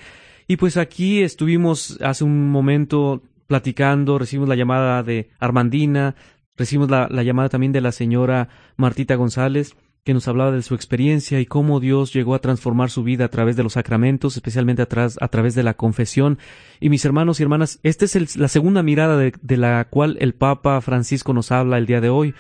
[0.49, 6.17] Y pues aquí estuvimos hace un momento platicando, recibimos la llamada de Armandina,
[6.57, 9.77] recibimos la, la llamada también de la señora Martita González
[10.07, 13.29] que nos hablaba de su experiencia y cómo Dios llegó a transformar su vida a
[13.29, 16.39] través de los sacramentos, especialmente a, través de la confesión.
[16.79, 20.33] Y mis hermanos y hermanas, esta es la segunda mirada de, de, la cual el
[20.33, 22.37] Papa Francisco nos habla el día de hoy.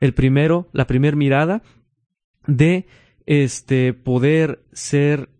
[0.00, 1.62] El primero, la primera mirada
[2.48, 2.88] de
[3.26, 5.30] este poder ser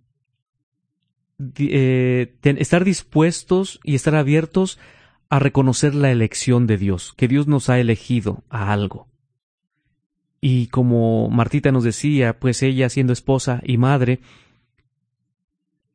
[1.59, 4.79] eh, estar dispuestos y estar abiertos
[5.29, 9.09] a reconocer la elección de Dios, que Dios nos ha elegido a algo.
[10.47, 14.21] Y como Martita nos decía, pues ella siendo esposa y madre,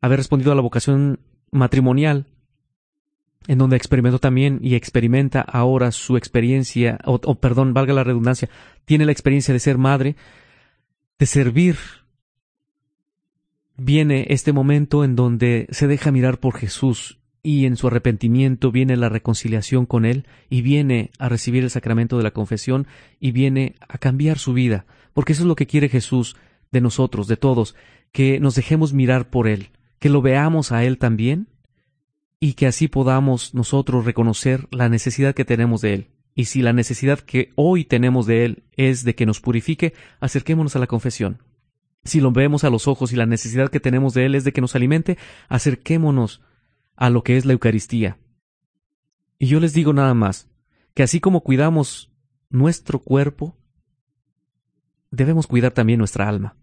[0.02, 1.20] haber respondido a la vocación
[1.52, 2.26] matrimonial,
[3.46, 8.50] en donde experimentó también y experimenta ahora su experiencia, o, o, perdón, valga la redundancia,
[8.86, 10.16] tiene la experiencia de ser madre,
[11.20, 11.78] de servir.
[13.78, 18.98] Viene este momento en donde se deja mirar por Jesús y en su arrepentimiento viene
[18.98, 22.88] la reconciliación con Él y viene a recibir el sacramento de la confesión
[23.20, 26.36] y viene a cambiar su vida, porque eso es lo que quiere Jesús
[26.72, 27.76] de nosotros, de todos,
[28.12, 29.70] que nos dejemos mirar por Él,
[30.00, 31.48] que lo veamos a Él también
[32.40, 36.08] y que así podamos nosotros reconocer la necesidad que tenemos de Él.
[36.36, 40.76] Y si la necesidad que hoy tenemos de Él es de que nos purifique, acerquémonos
[40.76, 41.40] a la confesión.
[42.06, 44.54] Si lo vemos a los ojos y la necesidad que tenemos de Él es de
[44.54, 45.18] que nos alimente,
[45.50, 46.42] acerquémonos
[47.00, 48.18] a lo que es la Eucaristía.
[49.40, 50.50] Y yo les digo nada más,
[50.94, 52.12] que así como cuidamos
[52.50, 53.56] nuestro cuerpo,
[55.10, 56.58] debemos cuidar también nuestra alma.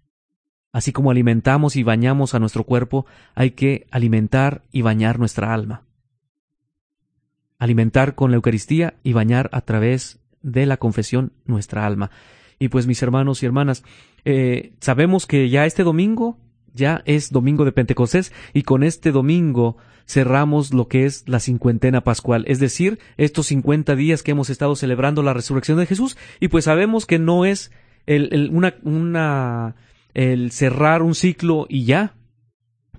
[0.73, 5.85] Así como alimentamos y bañamos a nuestro cuerpo, hay que alimentar y bañar nuestra alma.
[7.59, 12.11] Alimentar con la Eucaristía y bañar a través de la confesión nuestra alma.
[12.59, 13.85] Y pues mis hermanos y hermanas,
[14.27, 16.39] eh, sabemos que ya este domingo
[16.77, 22.03] ya es domingo de Pentecostés y con este domingo cerramos lo que es la cincuentena
[22.03, 26.49] pascual, es decir, estos cincuenta días que hemos estado celebrando la resurrección de Jesús y
[26.49, 27.73] pues sabemos que no es
[28.07, 28.51] el,
[28.85, 29.75] una,
[30.15, 32.15] el cerrar un ciclo y ya,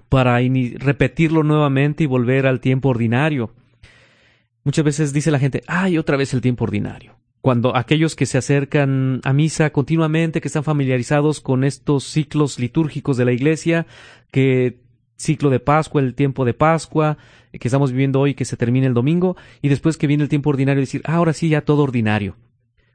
[0.09, 3.53] para repetirlo nuevamente y volver al tiempo ordinario.
[4.63, 7.16] Muchas veces dice la gente, ay, otra vez el tiempo ordinario
[7.47, 13.15] cuando aquellos que se acercan a misa continuamente, que están familiarizados con estos ciclos litúrgicos
[13.15, 13.87] de la Iglesia,
[14.31, 14.81] que
[15.15, 17.17] ciclo de Pascua, el tiempo de Pascua,
[17.53, 20.49] que estamos viviendo hoy, que se termina el domingo, y después que viene el tiempo
[20.49, 22.35] ordinario, decir, ah, ahora sí, ya todo ordinario.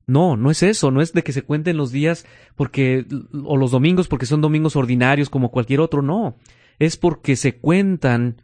[0.07, 3.07] No, no es eso, no es de que se cuenten los días porque,
[3.45, 6.37] o los domingos porque son domingos ordinarios como cualquier otro, no.
[6.79, 8.43] Es porque se cuentan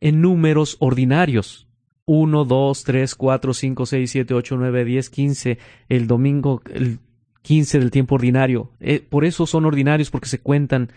[0.00, 1.66] en números ordinarios.
[2.12, 5.58] 1, 2, 3, 4, 5, 6, 7, 8, 9, 10, 15,
[5.88, 6.98] el domingo, el
[7.42, 8.72] 15 del tiempo ordinario.
[8.80, 10.90] Eh, por eso son ordinarios, porque se cuentan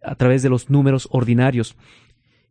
[0.00, 1.74] a través de los números ordinarios.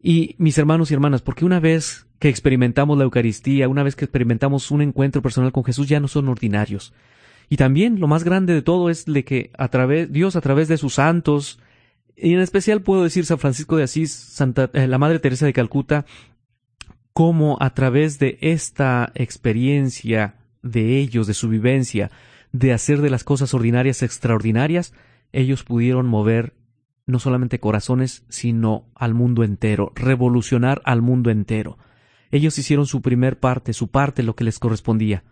[0.01, 4.03] Y mis hermanos y hermanas, porque una vez que experimentamos la Eucaristía, una vez que
[4.03, 6.91] experimentamos un encuentro personal con Jesús, ya no son ordinarios.
[7.47, 10.67] Y también lo más grande de todo es de que a través, Dios a través
[10.67, 11.57] de sus santos,
[12.17, 15.53] y en especial puedo decir San Francisco de Asís, Santa, eh, la Madre Teresa de
[15.53, 16.05] Calcuta,
[17.13, 22.11] cómo a través de esta experiencia de ellos, de su vivencia,
[22.51, 24.93] de hacer de las cosas ordinarias extraordinarias,
[25.31, 26.53] ellos pudieron mover
[27.05, 31.77] no solamente corazones, sino al mundo entero, revolucionar al mundo entero.
[32.31, 35.23] Ellos hicieron su primer parte, su parte, lo que les correspondía.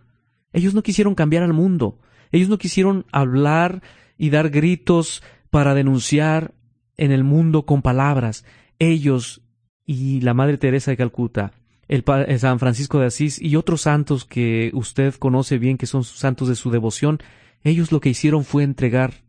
[0.53, 1.99] Ellos no quisieron cambiar al mundo,
[2.32, 3.84] ellos no quisieron hablar
[4.17, 5.21] y dar gritos
[5.51, 6.55] para denunciar
[6.97, 8.43] en el mundo con palabras.
[8.80, 9.43] Ellos
[9.86, 11.53] y la Madre Teresa de Calcuta,
[11.88, 16.47] el San Francisco de Asís y otros santos que usted conoce bien que son santos
[16.47, 17.19] de su devoción,
[17.63, 19.23] ellos lo que hicieron fue entregar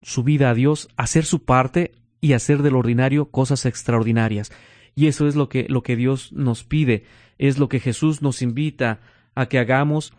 [0.00, 4.52] su vida a Dios, hacer su parte y hacer del ordinario cosas extraordinarias.
[4.94, 7.04] Y eso es lo que, lo que Dios nos pide,
[7.38, 9.00] es lo que Jesús nos invita
[9.34, 10.12] a que hagamos,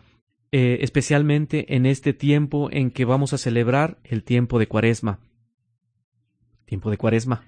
[0.52, 5.20] eh, especialmente en este tiempo en que vamos a celebrar el tiempo de Cuaresma.
[6.66, 7.46] Tiempo de Cuaresma.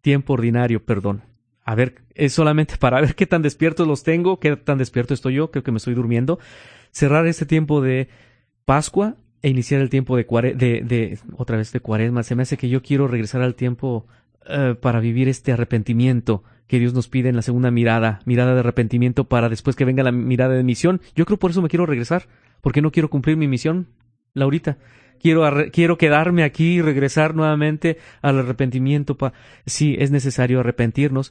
[0.00, 1.22] Tiempo ordinario, perdón.
[1.70, 5.34] A ver, es solamente para ver qué tan despiertos los tengo, qué tan despierto estoy
[5.34, 6.40] yo, creo que me estoy durmiendo.
[6.90, 8.08] Cerrar este tiempo de
[8.64, 12.24] Pascua e iniciar el tiempo de, de, de, otra vez de cuaresma.
[12.24, 14.08] Se me hace que yo quiero regresar al tiempo
[14.48, 18.58] eh, para vivir este arrepentimiento que Dios nos pide en la segunda mirada, mirada de
[18.58, 21.00] arrepentimiento para después que venga la mirada de misión.
[21.14, 22.26] Yo creo por eso me quiero regresar,
[22.62, 23.86] porque no quiero cumplir mi misión,
[24.34, 24.76] Laurita.
[25.20, 29.16] Quiero, quiero quedarme aquí y regresar nuevamente al arrepentimiento.
[29.66, 31.30] Sí, es necesario arrepentirnos,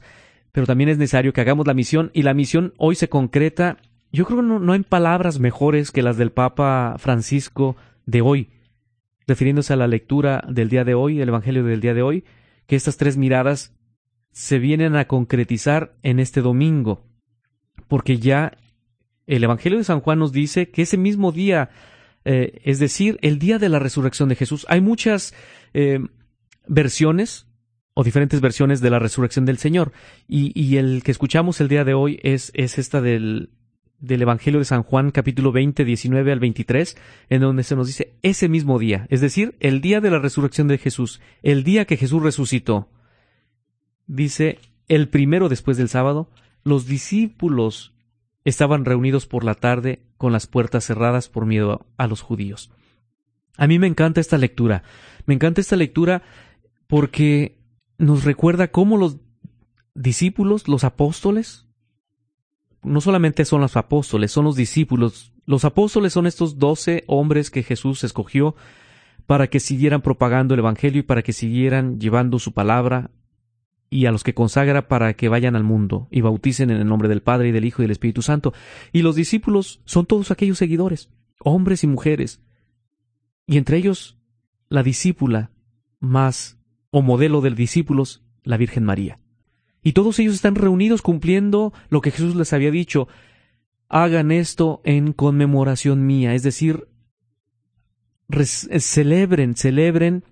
[0.52, 3.78] pero también es necesario que hagamos la misión y la misión hoy se concreta
[4.12, 7.76] yo creo que no, no hay palabras mejores que las del Papa Francisco
[8.06, 8.50] de hoy,
[9.26, 12.24] refiriéndose a la lectura del día de hoy, el Evangelio del día de hoy,
[12.66, 13.76] que estas tres miradas
[14.32, 17.06] se vienen a concretizar en este domingo,
[17.86, 18.52] porque ya
[19.26, 21.70] el Evangelio de San Juan nos dice que ese mismo día,
[22.24, 25.34] eh, es decir, el día de la resurrección de Jesús, hay muchas
[25.72, 26.00] eh,
[26.66, 27.46] versiones
[28.00, 29.92] o diferentes versiones de la resurrección del Señor,
[30.26, 33.50] y, el que escuchamos el día de hoy es, es esta del
[33.98, 36.96] del Evangelio de San Juan capítulo 20, 19 al 23,
[37.28, 40.66] en donde se nos dice ese mismo día, es decir, el día de la resurrección
[40.66, 42.88] de Jesús, el día que Jesús resucitó.
[44.06, 46.30] Dice, el primero después del sábado,
[46.64, 47.92] los discípulos
[48.46, 52.70] estaban reunidos por la tarde con las puertas cerradas por miedo a los judíos.
[53.58, 54.84] A mí me encanta esta lectura.
[55.26, 56.22] Me encanta esta lectura
[56.86, 57.59] porque
[58.00, 59.18] nos recuerda cómo los
[59.94, 61.66] discípulos, los apóstoles,
[62.82, 65.34] no solamente son los apóstoles, son los discípulos.
[65.44, 68.56] Los apóstoles son estos doce hombres que Jesús escogió
[69.26, 73.10] para que siguieran propagando el Evangelio y para que siguieran llevando su palabra
[73.90, 77.08] y a los que consagra para que vayan al mundo y bauticen en el nombre
[77.08, 78.54] del Padre y del Hijo y del Espíritu Santo.
[78.92, 82.40] Y los discípulos son todos aquellos seguidores, hombres y mujeres.
[83.46, 84.16] Y entre ellos,
[84.70, 85.50] la discípula
[85.98, 86.59] más
[86.90, 89.18] o modelo de discípulos, la Virgen María.
[89.82, 93.08] Y todos ellos están reunidos cumpliendo lo que Jesús les había dicho.
[93.88, 96.88] Hagan esto en conmemoración mía, es decir,
[98.78, 100.24] celebren, celebren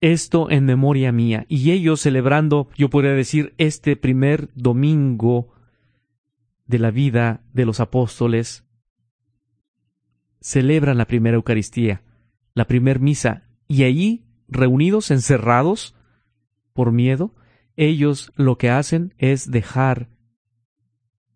[0.00, 1.46] esto en memoria mía.
[1.48, 5.52] Y ellos celebrando, yo podría decir, este primer domingo
[6.66, 8.64] de la vida de los apóstoles,
[10.40, 12.02] celebran la primera Eucaristía,
[12.54, 15.94] la primera misa, y allí, reunidos, encerrados,
[16.72, 17.34] por miedo,
[17.76, 20.08] ellos lo que hacen es dejar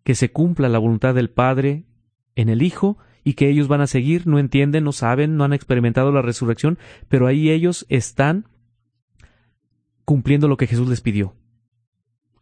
[0.03, 1.85] que se cumpla la voluntad del Padre
[2.35, 5.53] en el Hijo y que ellos van a seguir, no entienden, no saben, no han
[5.53, 8.47] experimentado la resurrección, pero ahí ellos están
[10.05, 11.35] cumpliendo lo que Jesús les pidió,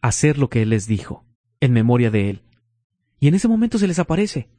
[0.02, 1.26] hacer lo que Él les dijo,
[1.60, 2.44] en memoria de Él.
[3.20, 4.50] Y en ese momento se les aparece.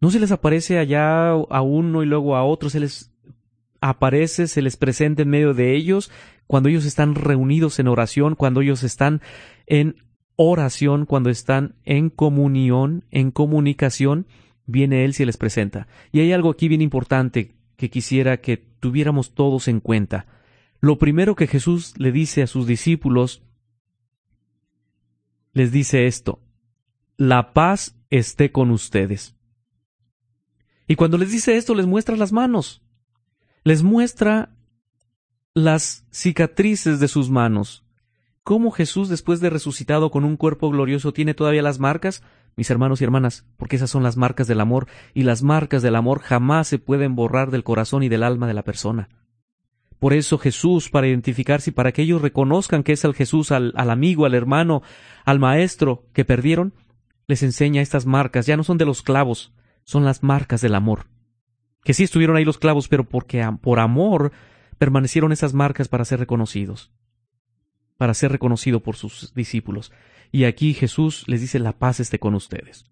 [0.00, 3.12] No se les aparece allá a uno y luego a otro, se les
[3.80, 6.10] aparece, se les presenta en medio de ellos,
[6.46, 9.20] cuando ellos están reunidos en oración, cuando ellos están
[9.66, 9.96] en
[10.36, 14.26] oración, cuando están en comunión, en comunicación,
[14.66, 15.88] viene Él se les presenta.
[16.12, 20.26] Y hay algo aquí bien importante que quisiera que tuviéramos todos en cuenta.
[20.80, 23.42] Lo primero que Jesús le dice a sus discípulos,
[25.52, 26.40] les dice esto,
[27.16, 29.34] la paz esté con ustedes.
[30.86, 32.82] Y cuando les dice esto, les muestra las manos
[33.66, 34.50] les muestra
[35.52, 37.84] las cicatrices de sus manos.
[38.44, 42.22] ¿Cómo Jesús, después de resucitado con un cuerpo glorioso, tiene todavía las marcas?
[42.54, 45.96] Mis hermanos y hermanas, porque esas son las marcas del amor, y las marcas del
[45.96, 49.08] amor jamás se pueden borrar del corazón y del alma de la persona.
[49.98, 53.72] Por eso Jesús, para identificarse y para que ellos reconozcan que es el Jesús, al,
[53.74, 54.82] al amigo, al hermano,
[55.24, 56.72] al maestro que perdieron,
[57.26, 58.46] les enseña estas marcas.
[58.46, 59.52] Ya no son de los clavos,
[59.82, 61.06] son las marcas del amor
[61.86, 64.32] que sí estuvieron ahí los clavos, pero porque por amor
[64.76, 66.90] permanecieron esas marcas para ser reconocidos,
[67.96, 69.92] para ser reconocido por sus discípulos.
[70.32, 72.86] Y aquí Jesús les dice, la paz esté con ustedes.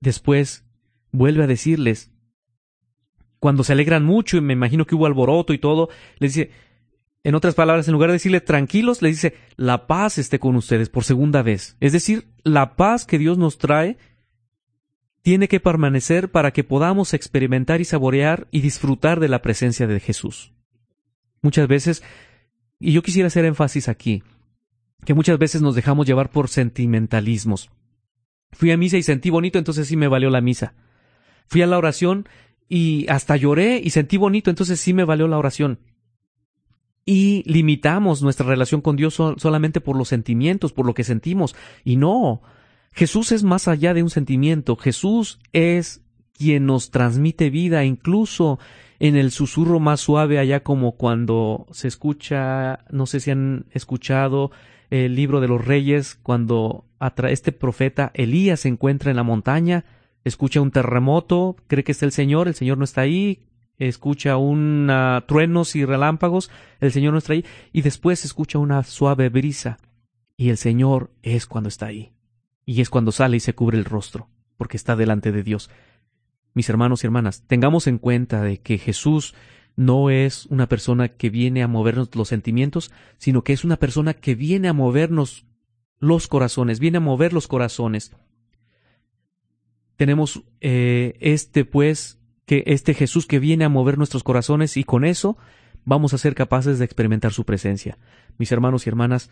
[0.00, 0.66] Después
[1.12, 2.10] vuelve a decirles,
[3.38, 5.88] cuando se alegran mucho y me imagino que hubo alboroto y todo,
[6.18, 6.50] les dice,
[7.22, 10.88] en otras palabras, en lugar de decirle tranquilos, les dice, la paz esté con ustedes
[10.88, 11.76] por segunda vez.
[11.78, 13.96] Es decir, la paz que Dios nos trae
[15.26, 19.98] tiene que permanecer para que podamos experimentar y saborear y disfrutar de la presencia de
[19.98, 20.52] Jesús.
[21.42, 22.04] Muchas veces,
[22.78, 24.22] y yo quisiera hacer énfasis aquí,
[25.04, 27.70] que muchas veces nos dejamos llevar por sentimentalismos.
[28.52, 30.74] Fui a misa y sentí bonito, entonces sí me valió la misa.
[31.48, 32.28] Fui a la oración
[32.68, 35.80] y hasta lloré y sentí bonito, entonces sí me valió la oración.
[37.04, 41.56] Y limitamos nuestra relación con Dios solamente por los sentimientos, por lo que sentimos.
[41.82, 42.42] Y no,
[42.96, 48.58] Jesús es más allá de un sentimiento, Jesús es quien nos transmite vida, incluso
[48.98, 54.50] en el susurro más suave, allá como cuando se escucha, no sé si han escuchado
[54.88, 56.86] el libro de los reyes, cuando
[57.28, 59.84] este profeta Elías se encuentra en la montaña,
[60.24, 63.42] escucha un terremoto, cree que está el Señor, el Señor no está ahí,
[63.76, 64.90] escucha un
[65.28, 67.44] truenos y relámpagos, el Señor no está ahí,
[67.74, 69.76] y después escucha una suave brisa,
[70.38, 72.15] y el Señor es cuando está ahí,
[72.66, 75.70] y es cuando sale y se cubre el rostro, porque está delante de Dios.
[76.52, 79.34] Mis hermanos y hermanas, tengamos en cuenta de que Jesús
[79.76, 84.14] no es una persona que viene a movernos los sentimientos, sino que es una persona
[84.14, 85.46] que viene a movernos
[86.00, 88.12] los corazones, viene a mover los corazones.
[89.96, 95.04] Tenemos eh, este, pues, que este Jesús que viene a mover nuestros corazones y con
[95.04, 95.36] eso
[95.84, 97.98] vamos a ser capaces de experimentar su presencia.
[98.38, 99.30] Mis hermanos y hermanas,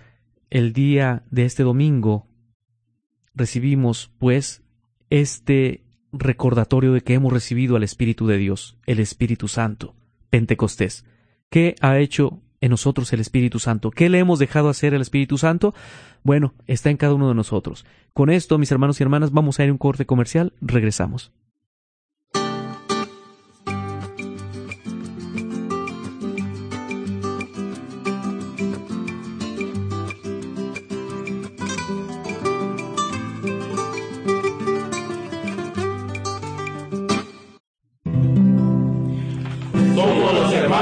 [0.50, 2.28] el día de este domingo
[3.34, 4.62] recibimos, pues,
[5.10, 5.82] este
[6.12, 9.94] recordatorio de que hemos recibido al Espíritu de Dios, el Espíritu Santo.
[10.30, 11.04] Pentecostés.
[11.50, 13.90] ¿Qué ha hecho en nosotros el Espíritu Santo?
[13.90, 15.74] ¿Qué le hemos dejado hacer al Espíritu Santo?
[16.22, 17.84] Bueno, está en cada uno de nosotros.
[18.12, 20.52] Con esto, mis hermanos y hermanas, vamos a ir a un corte comercial.
[20.60, 21.32] Regresamos.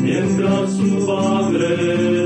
[0.00, 2.17] mientras su padre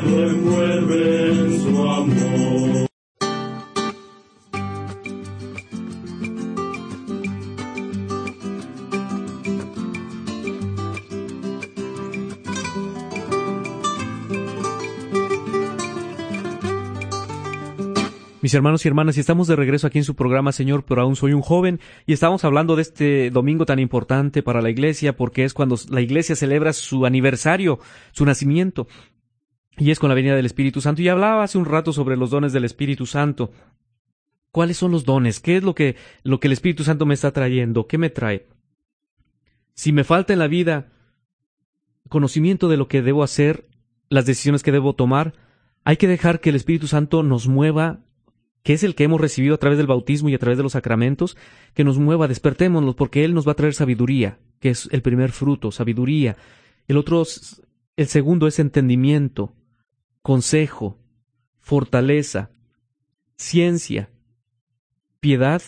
[18.43, 21.15] Mis hermanos y hermanas, y estamos de regreso aquí en su programa, Señor, pero aún
[21.15, 25.45] soy un joven, y estamos hablando de este domingo tan importante para la iglesia, porque
[25.45, 27.79] es cuando la iglesia celebra su aniversario,
[28.11, 28.89] su nacimiento,
[29.79, 31.03] y es con la venida del Espíritu Santo.
[31.03, 33.53] Y hablaba hace un rato sobre los dones del Espíritu Santo.
[34.51, 35.39] ¿Cuáles son los dones?
[35.39, 37.87] ¿Qué es lo que, lo que el Espíritu Santo me está trayendo?
[37.87, 38.49] ¿Qué me trae?
[39.75, 40.91] Si me falta en la vida
[42.09, 43.69] conocimiento de lo que debo hacer,
[44.09, 45.33] las decisiones que debo tomar,
[45.85, 48.01] hay que dejar que el Espíritu Santo nos mueva
[48.63, 50.73] que es el que hemos recibido a través del bautismo y a través de los
[50.73, 51.37] sacramentos,
[51.75, 55.33] que nos mueva, despertémonos, porque Él nos va a traer sabiduría, que es el primer
[55.33, 56.37] fruto, sabiduría.
[56.87, 57.25] El otro,
[57.97, 59.53] el segundo es entendimiento,
[60.23, 60.99] consejo,
[61.61, 62.51] fortaleza,
[63.37, 64.11] ciencia,
[65.21, 65.63] piedad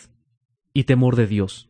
[0.73, 1.69] y temor de Dios.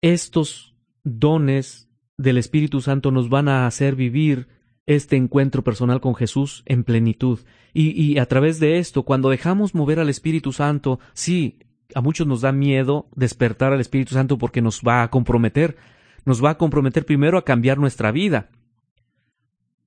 [0.00, 4.48] Estos dones del Espíritu Santo nos van a hacer vivir
[4.86, 7.40] este encuentro personal con Jesús en plenitud.
[7.74, 11.58] Y, a través de esto, cuando dejamos mover al Espíritu Santo, sí,
[11.94, 15.76] a muchos nos da miedo despertar al Espíritu Santo porque nos va a comprometer.
[16.24, 18.50] Nos va a comprometer primero a cambiar nuestra vida,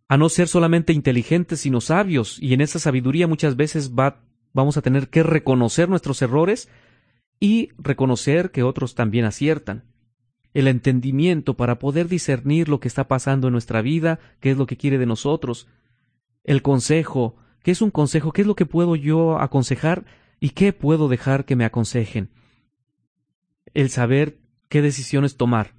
[0.07, 2.41] a no ser solamente inteligentes, sino sabios.
[2.41, 4.21] Y en esa sabiduría muchas veces va,
[4.53, 6.69] vamos a tener que reconocer nuestros errores
[7.39, 9.83] y reconocer que otros también aciertan
[10.55, 14.65] el entendimiento para poder discernir lo que está pasando en nuestra vida, qué es lo
[14.65, 15.67] que quiere de nosotros,
[16.43, 17.35] el consejo,
[17.65, 18.31] ¿Qué es un consejo?
[18.31, 20.05] ¿Qué es lo que puedo yo aconsejar
[20.39, 22.29] y qué puedo dejar que me aconsejen?
[23.73, 24.37] El saber
[24.69, 25.73] qué decisiones tomar.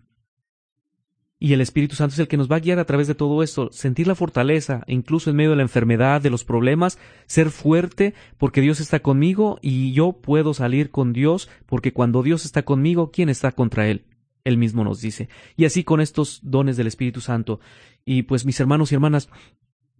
[1.38, 3.40] Y el Espíritu Santo es el que nos va a guiar a través de todo
[3.40, 8.14] esto, sentir la fortaleza, incluso en medio de la enfermedad, de los problemas, ser fuerte
[8.36, 13.12] porque Dios está conmigo y yo puedo salir con Dios porque cuando Dios está conmigo,
[13.12, 14.06] ¿quién está contra Él?
[14.46, 15.28] Él mismo nos dice.
[15.56, 17.58] Y así con estos dones del Espíritu Santo.
[18.04, 19.28] Y pues mis hermanos y hermanas,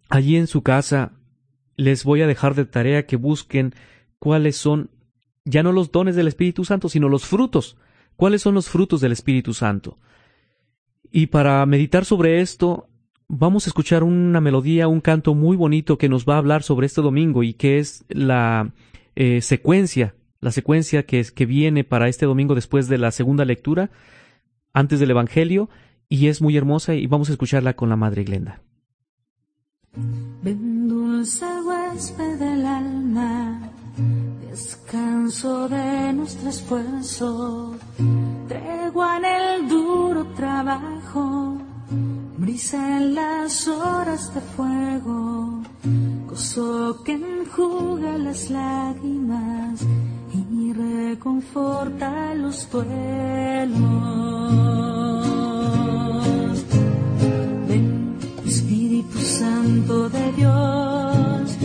[0.07, 1.11] allí en su casa
[1.75, 3.75] les voy a dejar de tarea que busquen
[4.19, 4.89] cuáles son
[5.43, 7.77] ya no los dones del Espíritu Santo, sino los frutos.
[8.15, 9.97] ¿Cuáles son los frutos del Espíritu Santo?
[11.11, 12.87] Y para meditar sobre esto,
[13.27, 16.87] vamos a escuchar una melodía, un canto muy bonito que nos va a hablar sobre
[16.87, 18.71] este domingo y que es la
[19.15, 23.91] eh, secuencia, la secuencia que, que viene para este domingo después de la segunda lectura,
[24.77, 25.69] antes del Evangelio,
[26.07, 28.61] y es muy hermosa y vamos a escucharla con la Madre Glenda.
[30.43, 33.59] Ven dulce huésped del alma,
[34.47, 37.75] descanso de nuestro esfuerzo,
[38.47, 41.57] tregua en el duro trabajo,
[42.37, 45.63] brisa en las horas de fuego,
[46.27, 49.83] gozo que enjuga las lágrimas
[50.67, 52.89] y reconforta los duelos.
[57.69, 61.57] Ven, Espíritu Santo de Dios,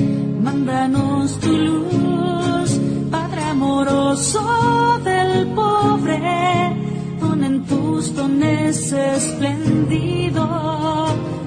[0.43, 2.79] mándanos tu luz,
[3.11, 6.77] Padre amoroso del pobre,
[7.19, 10.47] pon en tus dones esplendido,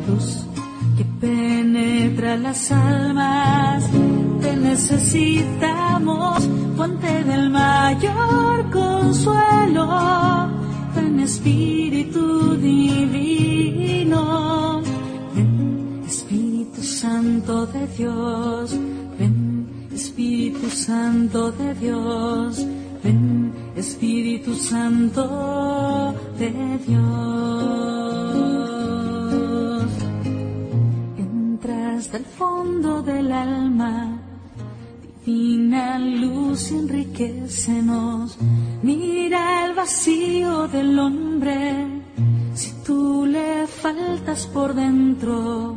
[0.09, 0.45] luz
[0.97, 3.89] que penetra las almas,
[4.65, 9.87] necesitamos, fuente del mayor consuelo,
[10.95, 14.21] ven Espíritu divino,
[15.35, 18.75] ven Espíritu Santo de Dios,
[19.19, 22.65] ven Espíritu Santo de Dios,
[23.03, 26.51] ven Espíritu Santo de
[26.87, 27.85] Dios.
[31.17, 34.14] Entras del fondo del alma,
[35.25, 38.37] divina luz y enriquecenos.
[38.83, 42.01] Mira el vacío del hombre,
[42.53, 45.75] si tú le faltas por dentro.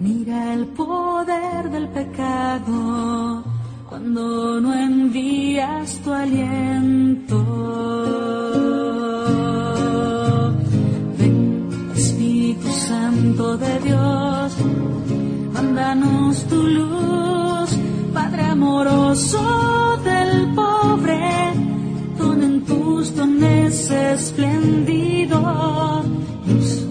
[0.00, 3.42] Mira el poder del pecado
[3.88, 7.38] cuando no envías tu aliento.
[11.18, 14.56] Ven, Espíritu Santo de Dios,
[15.52, 17.57] mándanos tu luz,
[18.18, 21.52] Padre amoroso del pobre,
[22.18, 25.38] don en tus dones esplendido,
[26.44, 26.84] luz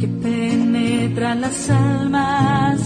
[0.00, 2.80] que penetra las almas,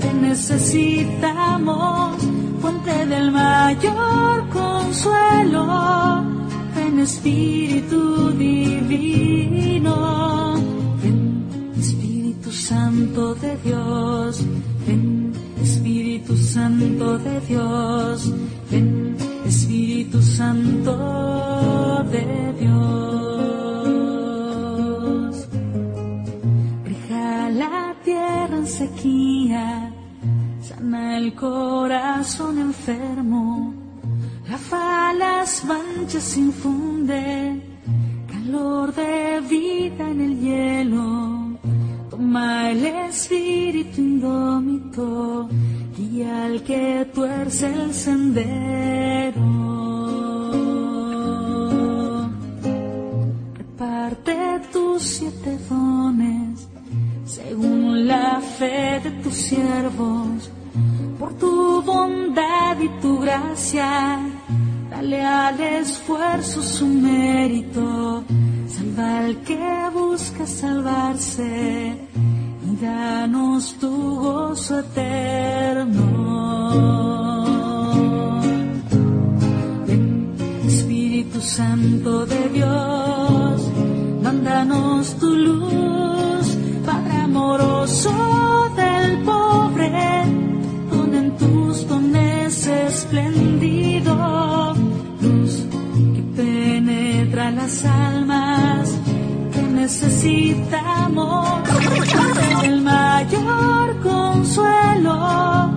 [0.00, 2.16] te necesitamos,
[2.62, 6.24] fuente del mayor consuelo,
[6.74, 9.94] ven Espíritu divino,
[11.02, 11.44] ven
[11.78, 14.42] Espíritu Santo de Dios,
[16.54, 18.32] Santo de Dios,
[18.70, 20.94] ven Espíritu Santo
[22.12, 23.98] de Dios.
[26.84, 29.92] Brija la tierra en sequía,
[30.62, 33.74] sana el corazón enfermo,
[34.48, 37.60] lava las manchas, infunde
[38.30, 41.23] calor de vida en el hielo.
[42.14, 45.48] Toma el espíritu indómito,
[45.96, 49.42] guía al que tuerce el sendero.
[53.54, 56.68] Reparte tus siete dones
[57.24, 60.52] según la fe de tus siervos,
[61.18, 64.20] por tu bondad y tu gracia.
[64.88, 68.22] Dale al esfuerzo su mérito,
[69.44, 71.96] que busca salvarse
[72.64, 73.90] y danos tu
[74.20, 76.04] gozo eterno.
[80.66, 83.70] Espíritu Santo de Dios,
[84.22, 88.12] mándanos tu luz, Padre amoroso
[88.76, 89.90] del pobre,
[90.90, 94.14] pon en tus dones esplendido,
[95.20, 95.73] luz
[97.44, 98.98] penetra las almas,
[99.52, 101.68] que necesitamos.
[102.62, 105.70] El mayor consuelo,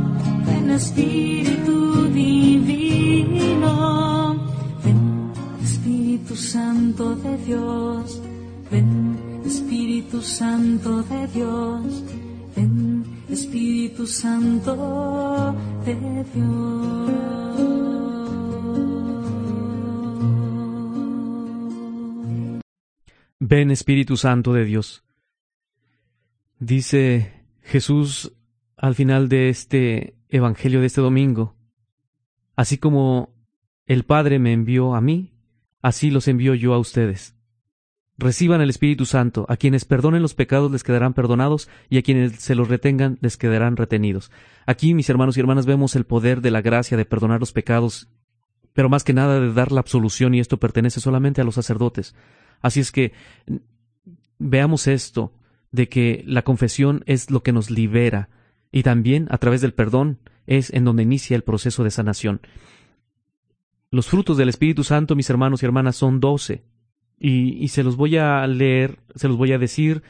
[0.45, 3.69] ven Espíritu divino,
[4.83, 5.31] ven
[5.63, 8.21] Espíritu Santo de Dios,
[8.71, 12.03] ven Espíritu Santo de Dios,
[12.55, 15.53] ven Espíritu Santo
[15.85, 15.95] de
[16.33, 17.66] Dios.
[23.39, 25.03] Ven Espíritu Santo de Dios.
[26.59, 28.33] Dice Jesús
[28.77, 31.55] al final de este Evangelio de este domingo,
[32.55, 33.29] así como
[33.85, 35.33] el Padre me envió a mí,
[35.81, 37.35] así los envío yo a ustedes.
[38.17, 42.39] Reciban el Espíritu Santo, a quienes perdonen los pecados les quedarán perdonados y a quienes
[42.39, 44.31] se los retengan les quedarán retenidos.
[44.65, 48.09] Aquí, mis hermanos y hermanas, vemos el poder de la gracia de perdonar los pecados,
[48.73, 52.15] pero más que nada de dar la absolución y esto pertenece solamente a los sacerdotes.
[52.61, 53.13] Así es que
[54.39, 55.33] veamos esto,
[55.71, 58.29] de que la confesión es lo que nos libera
[58.71, 62.41] y también a través del perdón es en donde inicia el proceso de sanación.
[63.91, 66.63] Los frutos del Espíritu Santo, mis hermanos y hermanas, son doce.
[67.19, 70.03] Y, se los voy a leer, se los voy a decir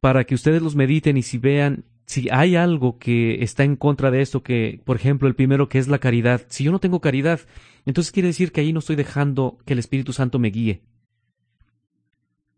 [0.00, 4.10] para que ustedes los mediten y si vean si hay algo que está en contra
[4.10, 6.42] de esto, que, por ejemplo, el primero que es la caridad.
[6.48, 7.40] Si yo no tengo caridad,
[7.86, 10.82] entonces quiere decir que ahí no estoy dejando que el Espíritu Santo me guíe.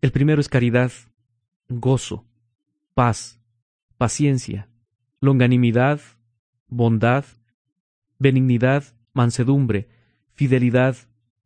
[0.04, 0.92] El primero es caridad,
[1.66, 2.26] gozo,
[2.92, 3.40] paz,
[3.96, 4.68] paciencia,
[5.18, 5.98] longanimidad,
[6.68, 7.24] bondad,
[8.18, 8.84] benignidad,
[9.14, 9.88] mansedumbre,
[10.34, 10.94] fidelidad,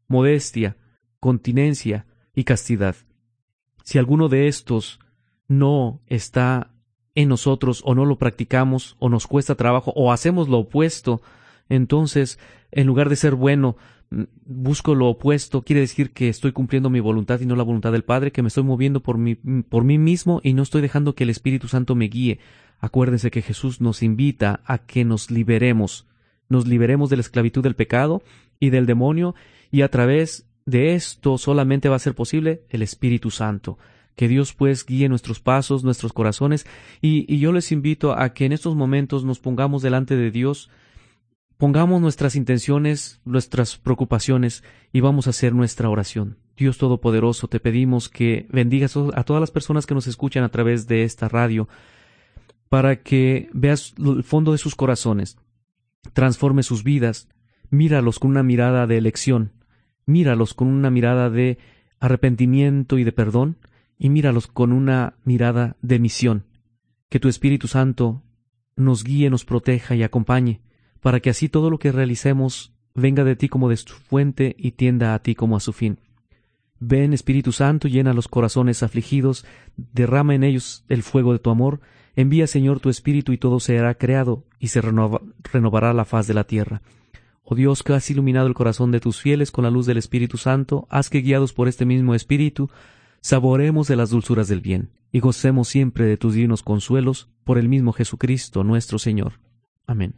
[0.09, 0.77] modestia,
[1.21, 2.97] continencia y castidad.
[3.85, 4.99] Si alguno de estos
[5.47, 6.73] no está
[7.15, 11.23] en nosotros o no lo practicamos o nos cuesta trabajo o hacemos lo opuesto,
[11.69, 12.41] entonces,
[12.73, 13.77] en lugar de ser bueno,
[14.11, 18.05] busco lo opuesto, quiere decir que estoy cumpliendo mi voluntad y no la voluntad del
[18.05, 21.25] Padre, que me estoy moviendo por mí, por mí mismo y no estoy dejando que
[21.25, 22.39] el Espíritu Santo me guíe.
[22.81, 26.07] Acuérdense que Jesús nos invita a que nos liberemos,
[26.49, 28.23] nos liberemos de la esclavitud del pecado
[28.61, 29.35] y del demonio,
[29.71, 33.79] y a través de esto solamente va a ser posible el Espíritu Santo.
[34.17, 36.67] Que Dios pues guíe nuestros pasos, nuestros corazones,
[37.01, 40.71] y, y yo les invito a que en estos momentos nos pongamos delante de Dios,
[41.59, 46.39] pongamos nuestras intenciones, nuestras preocupaciones, y vamos a hacer nuestra oración.
[46.57, 50.87] Dios Todopoderoso, te pedimos que bendigas a todas las personas que nos escuchan a través
[50.87, 51.69] de esta radio,
[52.69, 55.37] para que veas el fondo de sus corazones,
[56.13, 57.29] transforme sus vidas,
[57.71, 59.53] míralos con una mirada de elección,
[60.07, 61.59] míralos con una mirada de
[62.01, 63.59] arrepentimiento y de perdón,
[63.99, 66.45] y míralos con una mirada de misión.
[67.09, 68.23] Que tu Espíritu Santo
[68.77, 70.61] nos guíe, nos proteja y acompañe,
[71.01, 74.73] para que así todo lo que realicemos venga de ti como de su fuente y
[74.73, 75.99] tienda a ti como a su fin.
[76.81, 79.45] Ven, Espíritu Santo, llena los corazones afligidos,
[79.77, 81.81] derrama en ellos el fuego de tu amor,
[82.15, 86.45] envía, Señor, tu Espíritu y todo será creado y se renovará la faz de la
[86.45, 86.83] tierra.
[87.43, 90.37] Oh Dios, que has iluminado el corazón de tus fieles con la luz del Espíritu
[90.37, 92.71] Santo, haz que guiados por este mismo Espíritu,
[93.21, 97.69] saboremos de las dulzuras del bien, y gocemos siempre de tus divinos consuelos, por el
[97.69, 99.41] mismo Jesucristo nuestro Señor.
[99.87, 100.15] Amén.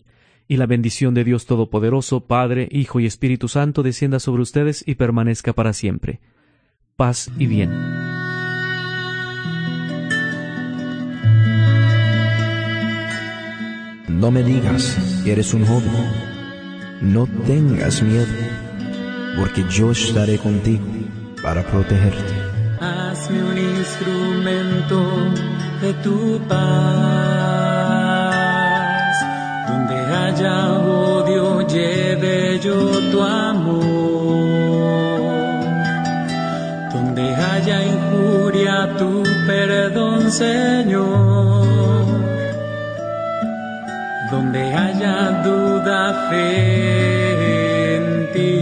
[0.51, 4.97] Y la bendición de Dios Todopoderoso, Padre, Hijo y Espíritu Santo, descienda sobre ustedes y
[4.97, 6.19] permanezca para siempre.
[6.97, 7.71] Paz y bien.
[14.09, 16.31] No me digas que eres un joven
[17.01, 18.27] no tengas miedo,
[19.39, 20.85] porque yo estaré contigo
[21.43, 22.35] para protegerte.
[22.79, 25.03] Hazme un instrumento
[25.81, 27.90] de tu paz,
[40.31, 42.07] Señor
[44.31, 48.55] donde haya duda, fe en ti.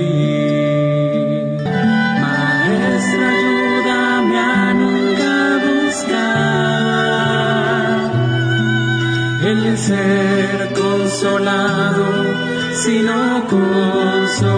[2.23, 5.33] Maestra, ayúdame a nunca
[5.69, 6.37] buscar
[9.45, 12.07] el ser consolado,
[12.83, 13.17] sino
[13.51, 14.49] consolar.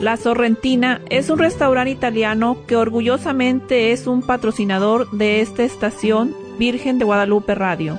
[0.00, 7.00] La Sorrentina es un restaurante italiano que orgullosamente es un patrocinador de esta estación Virgen
[7.00, 7.98] de Guadalupe Radio.